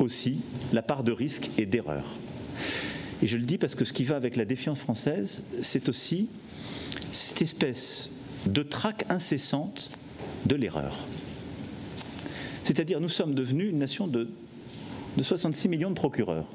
aussi 0.00 0.42
la 0.72 0.82
part 0.82 1.04
de 1.04 1.12
risque 1.12 1.50
et 1.58 1.66
d'erreur. 1.66 2.16
Et 3.22 3.28
je 3.28 3.36
le 3.36 3.44
dis 3.44 3.56
parce 3.56 3.76
que 3.76 3.84
ce 3.84 3.92
qui 3.92 4.04
va 4.04 4.16
avec 4.16 4.34
la 4.34 4.44
défiance 4.44 4.80
française, 4.80 5.44
c'est 5.62 5.88
aussi 5.88 6.28
cette 7.12 7.42
espèce 7.42 8.10
de 8.46 8.62
traque 8.62 9.04
incessante 9.08 9.90
de 10.46 10.56
l'erreur. 10.56 10.96
C'est-à-dire 12.64 13.00
nous 13.00 13.08
sommes 13.08 13.34
devenus 13.34 13.70
une 13.70 13.78
nation 13.78 14.06
de, 14.06 14.28
de 15.16 15.22
66 15.22 15.68
millions 15.68 15.90
de 15.90 15.94
procureurs. 15.94 16.46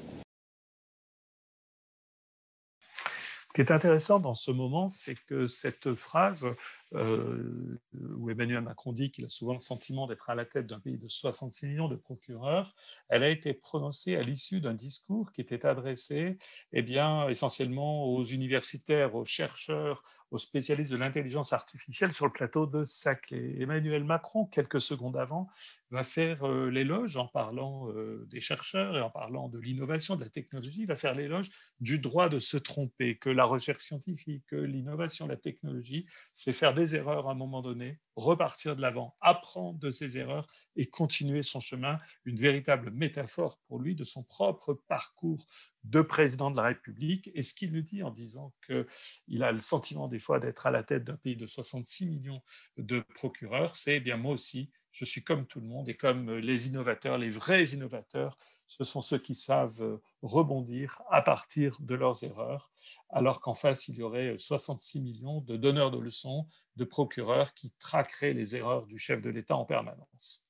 Ce 3.46 3.54
qui 3.54 3.62
est 3.62 3.72
intéressant 3.72 4.20
dans 4.20 4.36
ce 4.36 4.52
moment, 4.52 4.90
c'est 4.90 5.16
que 5.16 5.48
cette 5.48 5.96
phrase 5.96 6.46
euh, 6.94 7.80
où 7.94 8.30
Emmanuel 8.30 8.62
Macron 8.62 8.94
dit 8.94 9.10
qu'il 9.10 9.26
a 9.26 9.30
souvent 9.30 9.54
le 9.54 9.60
sentiment 9.60 10.08
d'être 10.08 10.30
à 10.30 10.36
la 10.36 10.46
tête 10.46 10.68
d'un 10.68 10.80
pays 10.80 10.98
de 10.98 11.08
66 11.08 11.68
millions 11.68 11.88
de 11.88 11.96
procureurs, 11.96 12.76
elle 13.10 13.24
a 13.24 13.30
été 13.30 13.54
prononcée 13.54 14.16
à 14.16 14.22
l'issue 14.22 14.62
d'un 14.62 14.74
discours 14.74 15.32
qui 15.32 15.42
était 15.42 15.66
adressé 15.66 16.38
eh 16.72 16.82
bien, 16.82 17.28
essentiellement 17.30 18.06
aux 18.06 18.24
universitaires, 18.24 19.16
aux 19.16 19.26
chercheurs, 19.26 20.04
aux 20.32 20.38
spécialistes 20.38 20.92
de 20.92 20.98
l'intelligence 20.98 21.54
artificielle 21.54 22.14
sur 22.14 22.26
le 22.26 22.32
plateau 22.32 22.66
de 22.66 22.86
Saclay. 22.86 23.56
Emmanuel 23.60 24.04
Macron, 24.04 24.46
quelques 24.46 24.82
secondes 24.82 25.16
avant, 25.16 25.48
va 25.90 26.04
faire 26.04 26.46
euh, 26.46 26.70
l'éloge 26.70 27.16
en 27.16 27.28
parlant 27.28 27.90
euh, 27.92 28.26
des 28.30 28.42
chercheurs 28.42 28.98
et 28.98 29.02
en 29.02 29.10
parlant 29.10 29.48
de 29.48 29.58
l'innovation, 29.58 30.16
de 30.16 30.24
la 30.24 30.30
technologie, 30.30 30.86
va 30.86 30.98
faire 30.98 31.16
l'éloge 31.16 31.50
du 31.80 32.00
droit 32.00 32.28
de 32.28 32.40
se 32.40 32.58
tromper, 32.58 33.18
que 33.18 33.30
la 33.30 33.46
recherche 33.46 33.84
scientifique, 33.84 34.44
que 34.48 34.58
l'innovation, 34.58 35.28
la 35.28 35.38
technologie, 35.38 36.06
c'est 36.34 36.54
faire 36.54 36.74
des 36.74 36.96
erreurs 36.96 37.30
à 37.30 37.32
un 37.32 37.36
moment 37.36 37.62
donné, 37.62 38.00
repartir 38.16 38.76
de 38.76 38.82
l'avant, 38.82 39.16
apprendre 39.22 39.80
de 39.80 39.92
ses 39.92 40.18
erreurs 40.18 40.48
et 40.76 40.88
continuer 40.88 41.44
son 41.44 41.60
chemin, 41.60 42.00
une 42.26 42.38
véritable 42.38 42.92
métaphore 42.92 43.60
pour 43.68 43.80
lui 43.80 43.96
de 43.96 44.04
son 44.04 44.24
propre 44.24 44.74
parcours 44.88 45.48
de 45.90 46.02
président 46.02 46.52
de 46.52 46.58
la 46.58 46.64
République. 46.64 47.32
Et 47.34 47.44
ce 47.44 47.54
qu'il 47.54 47.72
nous 47.72 47.82
dit 47.82 48.04
en 48.04 48.12
disant 48.12 48.54
qu'il 48.66 49.44
a 49.44 49.52
le 49.52 49.62
sentiment 49.62 50.08
des 50.08 50.20
fois 50.20 50.40
d'être 50.40 50.66
à 50.66 50.72
la 50.72 50.84
tête 50.84 51.04
d'un 51.04 51.16
pays 51.16 51.36
de 51.36 51.48
66 51.48 52.06
millions 52.06 52.42
de 52.78 53.04
procureurs, 53.16 53.78
c'est 53.78 53.98
eh 53.98 54.00
bien 54.00 54.18
moi 54.18 54.34
aussi, 54.34 54.70
je 54.92 55.06
suis 55.06 55.24
comme 55.24 55.46
tout 55.46 55.60
le 55.60 55.68
monde 55.68 55.90
et 55.90 55.96
comme 55.96 56.32
les 56.38 56.68
innovateurs, 56.68 57.18
les 57.18 57.30
vrais 57.30 57.64
innovateurs, 57.66 58.38
ce 58.68 58.84
sont 58.84 59.02
ceux 59.02 59.18
qui 59.18 59.36
savent 59.36 60.00
rebondir 60.22 61.02
à 61.10 61.22
partir 61.22 61.78
de 61.80 61.96
leurs 61.96 62.24
erreurs, 62.24 62.70
alors 63.10 63.40
qu'en 63.40 63.54
face, 63.54 63.88
il 63.88 63.96
y 63.96 64.02
aurait 64.02 64.38
66 64.38 65.02
millions 65.02 65.42
de 65.42 65.56
donneurs 65.56 65.92
de 65.92 66.00
leçons, 66.00 66.48
de 66.76 66.84
procureurs 66.84 67.54
qui 67.54 67.72
traqueraient 67.80 68.34
les 68.34 68.56
erreurs 68.56 68.86
du 68.86 68.98
chef 68.98 69.22
de 69.22 69.30
l'État 69.30 69.56
en 69.56 69.66
permanence. 69.66 70.46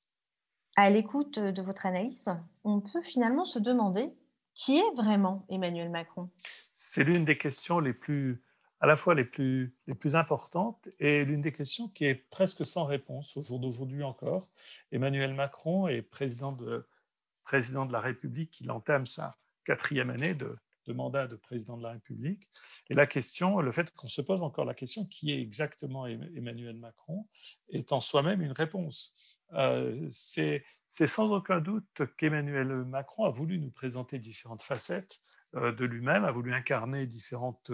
À 0.76 0.90
l'écoute 0.90 1.38
de 1.38 1.62
votre 1.62 1.86
analyse, 1.86 2.28
on 2.64 2.80
peut 2.80 3.02
finalement 3.02 3.44
se 3.44 3.58
demander 3.58 4.12
qui 4.58 4.76
est 4.76 4.94
vraiment 4.94 5.46
Emmanuel 5.48 5.88
Macron? 5.88 6.28
C'est 6.74 7.04
l'une 7.04 7.24
des 7.24 7.38
questions 7.38 7.78
les 7.78 7.94
plus, 7.94 8.42
à 8.80 8.86
la 8.86 8.96
fois 8.96 9.14
les 9.14 9.24
plus, 9.24 9.74
les 9.86 9.94
plus 9.94 10.16
importantes 10.16 10.88
et 10.98 11.24
l'une 11.24 11.40
des 11.40 11.52
questions 11.52 11.88
qui 11.88 12.04
est 12.04 12.16
presque 12.16 12.66
sans 12.66 12.84
réponse 12.84 13.36
au 13.36 13.42
jour 13.42 13.60
d'aujourd'hui 13.60 14.02
encore. 14.02 14.48
Emmanuel 14.90 15.32
Macron 15.32 15.86
est 15.86 16.02
président 16.02 16.52
de, 16.52 16.86
président 17.44 17.86
de 17.86 17.92
la 17.92 18.00
République, 18.00 18.60
il 18.60 18.70
entame 18.70 19.06
sa 19.06 19.38
quatrième 19.64 20.10
année 20.10 20.34
de, 20.34 20.58
mandat 20.88 21.26
de 21.26 21.36
président 21.36 21.76
de 21.76 21.82
la 21.82 21.92
République. 21.92 22.48
Et 22.88 22.94
la 22.94 23.06
question, 23.06 23.60
le 23.60 23.72
fait 23.72 23.94
qu'on 23.94 24.08
se 24.08 24.22
pose 24.22 24.42
encore 24.42 24.64
la 24.64 24.72
question 24.72 25.04
qui 25.04 25.30
est 25.30 25.40
exactement 25.40 26.06
Emmanuel 26.06 26.78
Macron, 26.78 27.26
est 27.68 27.92
en 27.92 28.00
soi-même 28.00 28.40
une 28.40 28.52
réponse. 28.52 29.14
Euh, 29.52 30.08
c'est 30.10 30.64
c'est 30.88 31.06
sans 31.06 31.32
aucun 31.32 31.60
doute 31.60 32.02
qu'Emmanuel 32.16 32.68
Macron 32.84 33.24
a 33.24 33.30
voulu 33.30 33.58
nous 33.58 33.70
présenter 33.70 34.18
différentes 34.18 34.62
facettes 34.62 35.20
euh, 35.54 35.72
de 35.72 35.84
lui-même, 35.84 36.24
a 36.24 36.32
voulu 36.32 36.52
incarner 36.52 37.06
différentes 37.06 37.70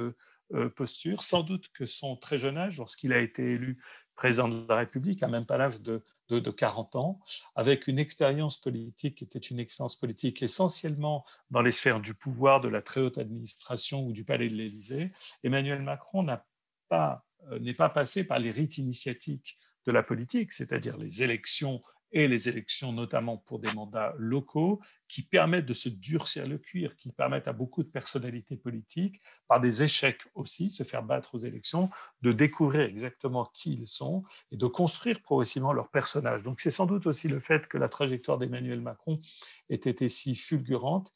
posture, 0.77 1.25
sans 1.25 1.43
doute 1.43 1.71
que 1.73 1.87
son 1.87 2.17
très 2.17 2.39
jeune 2.39 2.59
âge, 2.59 2.79
lorsqu'il 2.79 3.13
a 3.13 3.19
été 3.19 3.43
élu 3.43 3.83
président 4.15 4.49
de 4.49 4.67
la 4.69 4.77
République, 4.77 5.23
à 5.23 5.29
même 5.29 5.47
pas 5.47 5.57
l'âge 5.57 5.81
de, 5.81 6.05
de, 6.29 6.51
40 6.51 6.97
ans, 6.97 7.21
avec 7.55 7.87
une 7.89 7.99
expérience 7.99 8.61
politique 8.61 9.17
qui 9.17 9.25
était 9.25 9.39
une 9.39 9.59
expérience 9.59 9.97
politique 9.97 10.43
essentiellement 10.43 11.25
dans 11.51 11.63
les 11.63 11.73
sphères 11.73 12.01
du 12.01 12.15
pouvoir, 12.15 12.61
de 12.61 12.69
la 12.69 12.83
très 12.83 13.01
haute 13.01 13.19
administration 13.19 14.07
ou 14.07 14.13
du 14.13 14.25
palais 14.25 14.49
de 14.49 14.55
l'Élysée, 14.55 15.13
Emmanuel 15.43 15.83
Macron 15.83 16.23
n'a 16.23 16.47
pas, 16.89 17.25
n'est 17.61 17.75
pas 17.75 17.89
passé 17.89 18.25
par 18.25 18.39
les 18.39 18.51
rites 18.51 18.79
initiatiques 18.79 19.59
de 19.87 19.93
la 19.93 20.03
politique, 20.03 20.53
c'est-à-dire 20.53 20.97
les 20.97 21.23
élections 21.23 21.83
et 22.15 22.29
les 22.29 22.49
élections 22.49 22.93
notamment 22.93 23.37
pour 23.37 23.59
des 23.59 23.73
mandats 23.73 24.15
locaux 24.17 24.81
qui 25.09 25.23
permettent 25.23 25.67
de 25.67 25.75
se 25.75 25.89
durcir 25.89 26.47
le 26.47 26.59
cuir, 26.59 26.97
qui 26.97 27.11
permettent 27.11 27.49
à 27.49 27.53
beaucoup 27.53 27.83
de 27.83 27.89
personnalités 27.89 28.57
politiques, 28.57 29.21
par 29.49 29.61
des 29.61 29.83
échecs 29.83 30.23
aussi, 30.35 30.71
se 30.71 30.85
faire 30.85 31.03
battre 31.03 31.35
aux 31.35 31.39
élections, 31.39 31.91
de 32.23 32.33
découvrir 32.33 32.83
exactement 32.83 33.51
qui 33.53 33.75
ils 33.75 33.89
sont 33.89 34.23
et 34.53 34.57
de 34.57 34.67
construire 34.67 35.21
progressivement 35.21 35.73
leur 35.73 35.91
personnage. 35.91 36.45
Donc 36.45 36.61
c'est 36.61 36.71
sans 36.71 36.87
doute 36.87 37.07
aussi 37.07 37.27
le 37.27 37.41
fait 37.41 37.67
que 37.67 37.79
la 37.79 37.89
trajectoire 37.89 38.39
d'Emmanuel 38.39 38.81
Macron 38.81 39.21
ait 39.69 39.75
été 39.75 40.09
si 40.09 40.37
fulgurante 40.37 41.13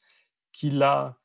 qui 0.51 0.83
a, 0.83 1.15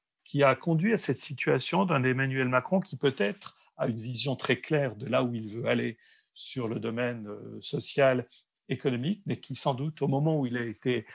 conduit 0.60 0.92
à 0.92 0.98
cette 0.98 1.18
situation 1.18 1.84
d'un 1.84 2.04
Emmanuel 2.04 2.48
Macron 2.48 2.78
qui 2.78 2.96
peut-être 2.96 3.56
a 3.76 3.88
une 3.88 4.00
vision 4.00 4.36
très 4.36 4.60
claire 4.60 4.94
de 4.94 5.06
là 5.06 5.24
où 5.24 5.34
il 5.34 5.48
veut 5.48 5.66
aller 5.66 5.98
sur 6.32 6.68
le 6.68 6.80
domaine 6.80 7.26
euh, 7.28 7.60
social 7.60 8.28
économique, 8.68 9.22
mais 9.26 9.40
qui 9.40 9.54
sans 9.54 9.74
doute, 9.74 10.02
au 10.02 10.08
moment 10.08 10.38
où 10.38 10.46
il 10.46 10.56
a 10.56 10.64
été, 10.64 11.06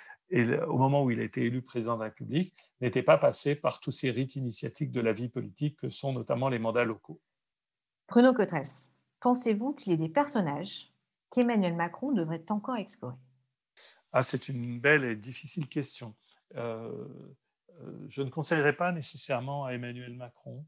au 0.67 0.77
moment 0.77 1.03
où 1.03 1.11
il 1.11 1.19
a 1.19 1.23
été 1.23 1.43
élu 1.43 1.61
président 1.61 1.95
de 1.95 2.01
la 2.01 2.05
République, 2.09 2.53
n'était 2.81 3.03
pas 3.03 3.17
passé 3.17 3.55
par 3.55 3.79
tous 3.79 3.91
ces 3.91 4.11
rites 4.11 4.35
initiatiques 4.35 4.91
de 4.91 5.01
la 5.01 5.13
vie 5.13 5.29
politique 5.29 5.77
que 5.77 5.89
sont 5.89 6.13
notamment 6.13 6.49
les 6.49 6.59
mandats 6.59 6.83
locaux. 6.83 7.19
Bruno 8.07 8.33
Cotresse, 8.33 8.91
pensez-vous 9.19 9.73
qu'il 9.73 9.91
y 9.91 9.95
ait 9.95 9.97
des 9.97 10.09
personnages 10.09 10.91
qu'Emmanuel 11.29 11.75
Macron 11.75 12.11
devrait 12.11 12.43
encore 12.49 12.77
explorer? 12.77 13.15
Ah, 14.11 14.23
C'est 14.23 14.49
une 14.49 14.79
belle 14.79 15.03
et 15.03 15.15
difficile 15.15 15.67
question. 15.67 16.15
Euh, 16.55 17.07
euh, 17.81 18.05
je 18.07 18.21
ne 18.21 18.29
conseillerais 18.29 18.75
pas 18.75 18.91
nécessairement 18.91 19.65
à 19.65 19.73
Emmanuel 19.73 20.15
Macron 20.15 20.65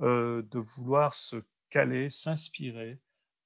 euh, 0.00 0.42
de 0.50 0.58
vouloir 0.58 1.14
se 1.14 1.36
caler, 1.68 2.10
s'inspirer 2.10 2.98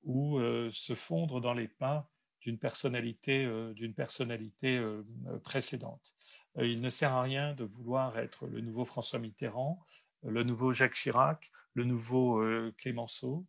ou 0.03 0.39
se 0.71 0.95
fondre 0.95 1.41
dans 1.41 1.55
les 1.55 1.69
pas 1.69 2.11
d'une 2.45 2.59
personnalité, 2.59 3.45
euh, 3.47 3.73
d'une 3.73 3.95
personnalité 3.95 4.77
euh, 4.77 5.03
précédente. 5.43 6.15
Euh, 6.59 6.67
il 6.67 6.83
ne 6.83 6.91
sert 6.91 7.13
à 7.13 7.23
rien 7.23 7.55
de 7.55 7.65
vouloir 7.65 8.19
être 8.19 8.47
le 8.47 8.61
nouveau 8.61 8.85
François 8.85 9.19
Mitterrand, 9.19 9.81
le 10.23 10.43
nouveau 10.45 10.73
Jacques 10.73 10.95
Chirac, 10.95 11.51
le 11.75 11.85
nouveau 11.85 12.43
Clémenceau, 12.79 13.45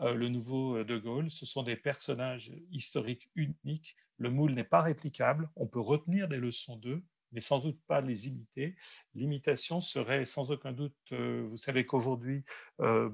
le 0.00 0.28
nouveau 0.28 0.84
De 0.84 0.96
Gaulle. 0.96 1.28
Ce 1.30 1.44
sont 1.44 1.64
des 1.64 1.74
personnages 1.74 2.52
historiques 2.70 3.30
uniques. 3.34 3.96
Le 4.18 4.30
moule 4.30 4.52
n'est 4.52 4.62
pas 4.62 4.82
réplicable. 4.82 5.50
On 5.56 5.66
peut 5.66 5.80
retenir 5.80 6.28
des 6.28 6.36
leçons 6.36 6.76
d'eux, 6.76 7.02
mais 7.32 7.40
sans 7.40 7.58
doute 7.58 7.78
pas 7.86 8.00
les 8.00 8.28
imiter. 8.28 8.76
L'imitation 9.14 9.80
serait 9.80 10.24
sans 10.24 10.50
aucun 10.50 10.72
doute, 10.72 10.94
euh, 11.12 11.46
vous 11.48 11.56
savez 11.56 11.86
qu'aujourd'hui, 11.86 12.44
euh, 12.80 13.10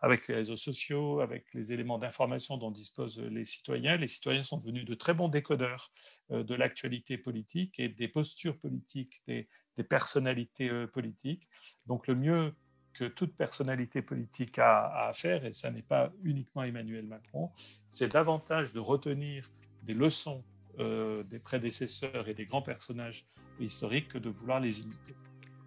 avec 0.00 0.28
les 0.28 0.34
réseaux 0.34 0.56
sociaux, 0.56 1.20
avec 1.20 1.52
les 1.54 1.72
éléments 1.72 1.98
d'information 1.98 2.56
dont 2.56 2.70
disposent 2.70 3.20
les 3.20 3.44
citoyens, 3.44 3.96
les 3.96 4.08
citoyens 4.08 4.42
sont 4.42 4.58
devenus 4.58 4.84
de 4.84 4.94
très 4.94 5.14
bons 5.14 5.28
décodeurs 5.28 5.92
euh, 6.30 6.42
de 6.42 6.54
l'actualité 6.54 7.18
politique 7.18 7.78
et 7.78 7.88
des 7.88 8.08
postures 8.08 8.58
politiques, 8.58 9.22
des, 9.26 9.48
personnalités 9.88 10.70
politiques. 10.86 11.48
Donc 11.86 12.06
le 12.06 12.14
mieux 12.14 12.54
que 12.92 13.04
toute 13.06 13.36
personnalité 13.36 14.02
politique 14.02 14.56
a 14.58 15.08
à 15.08 15.12
faire, 15.12 15.44
et 15.44 15.52
ça 15.52 15.72
n'est 15.72 15.82
pas 15.82 16.12
uniquement 16.22 16.62
Emmanuel 16.62 17.06
Macron, 17.06 17.50
c'est 17.90 18.12
davantage 18.12 18.72
de 18.72 18.78
retenir 18.78 19.50
des 19.82 19.94
leçons 19.94 20.44
des 20.78 21.38
prédécesseurs 21.38 22.28
et 22.28 22.34
des 22.34 22.46
grands 22.46 22.62
personnages 22.62 23.26
historique 23.60 24.08
que 24.08 24.18
de 24.18 24.30
vouloir 24.30 24.60
les 24.60 24.80
imiter. 24.80 25.14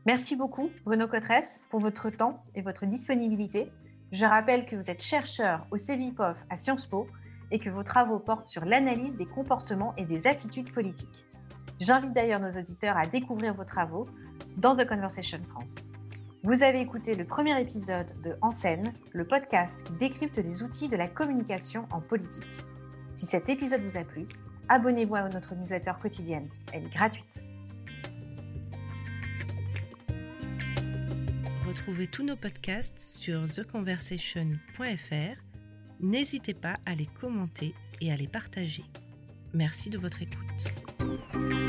Merci 0.05 0.35
beaucoup, 0.35 0.69
Bruno 0.85 1.07
Cotresse, 1.07 1.61
pour 1.69 1.79
votre 1.79 2.09
temps 2.09 2.43
et 2.55 2.61
votre 2.61 2.85
disponibilité. 2.85 3.71
Je 4.11 4.25
rappelle 4.25 4.65
que 4.65 4.75
vous 4.75 4.89
êtes 4.89 5.03
chercheur 5.03 5.67
au 5.71 5.77
CEVIPOF 5.77 6.37
à 6.49 6.57
Sciences 6.57 6.85
Po 6.85 7.07
et 7.51 7.59
que 7.59 7.69
vos 7.69 7.83
travaux 7.83 8.19
portent 8.19 8.47
sur 8.47 8.63
l'analyse 8.63 9.15
des 9.15 9.25
comportements 9.25 9.93
et 9.97 10.05
des 10.05 10.27
attitudes 10.27 10.71
politiques. 10.71 11.25
J'invite 11.79 12.13
d'ailleurs 12.13 12.39
nos 12.39 12.57
auditeurs 12.57 12.97
à 12.97 13.05
découvrir 13.05 13.53
vos 13.53 13.65
travaux 13.65 14.07
dans 14.55 14.75
The 14.75 14.87
Conversation 14.87 15.39
France. 15.49 15.89
Vous 16.43 16.63
avez 16.63 16.79
écouté 16.79 17.13
le 17.13 17.25
premier 17.25 17.59
épisode 17.59 18.13
de 18.21 18.35
En 18.41 18.51
scène, 18.51 18.93
le 19.11 19.27
podcast 19.27 19.83
qui 19.83 19.93
décrypte 19.93 20.37
les 20.37 20.63
outils 20.63 20.87
de 20.87 20.95
la 20.95 21.07
communication 21.07 21.85
en 21.91 21.99
politique. 21.99 22.47
Si 23.13 23.25
cet 23.25 23.49
épisode 23.49 23.81
vous 23.81 23.97
a 23.97 24.03
plu, 24.03 24.25
abonnez-vous 24.69 25.15
à 25.15 25.29
notre 25.29 25.55
newsletter 25.55 25.93
quotidienne. 26.01 26.49
Elle 26.73 26.85
est 26.85 26.93
gratuite. 26.93 27.43
Retrouvez 31.67 32.07
tous 32.07 32.23
nos 32.23 32.35
podcasts 32.35 32.99
sur 32.99 33.47
theconversation.fr. 33.47 35.41
N'hésitez 35.99 36.53
pas 36.53 36.77
à 36.85 36.95
les 36.95 37.07
commenter 37.07 37.73
et 38.01 38.11
à 38.11 38.15
les 38.15 38.27
partager. 38.27 38.83
Merci 39.53 39.89
de 39.89 39.97
votre 39.97 40.21
écoute. 40.21 41.66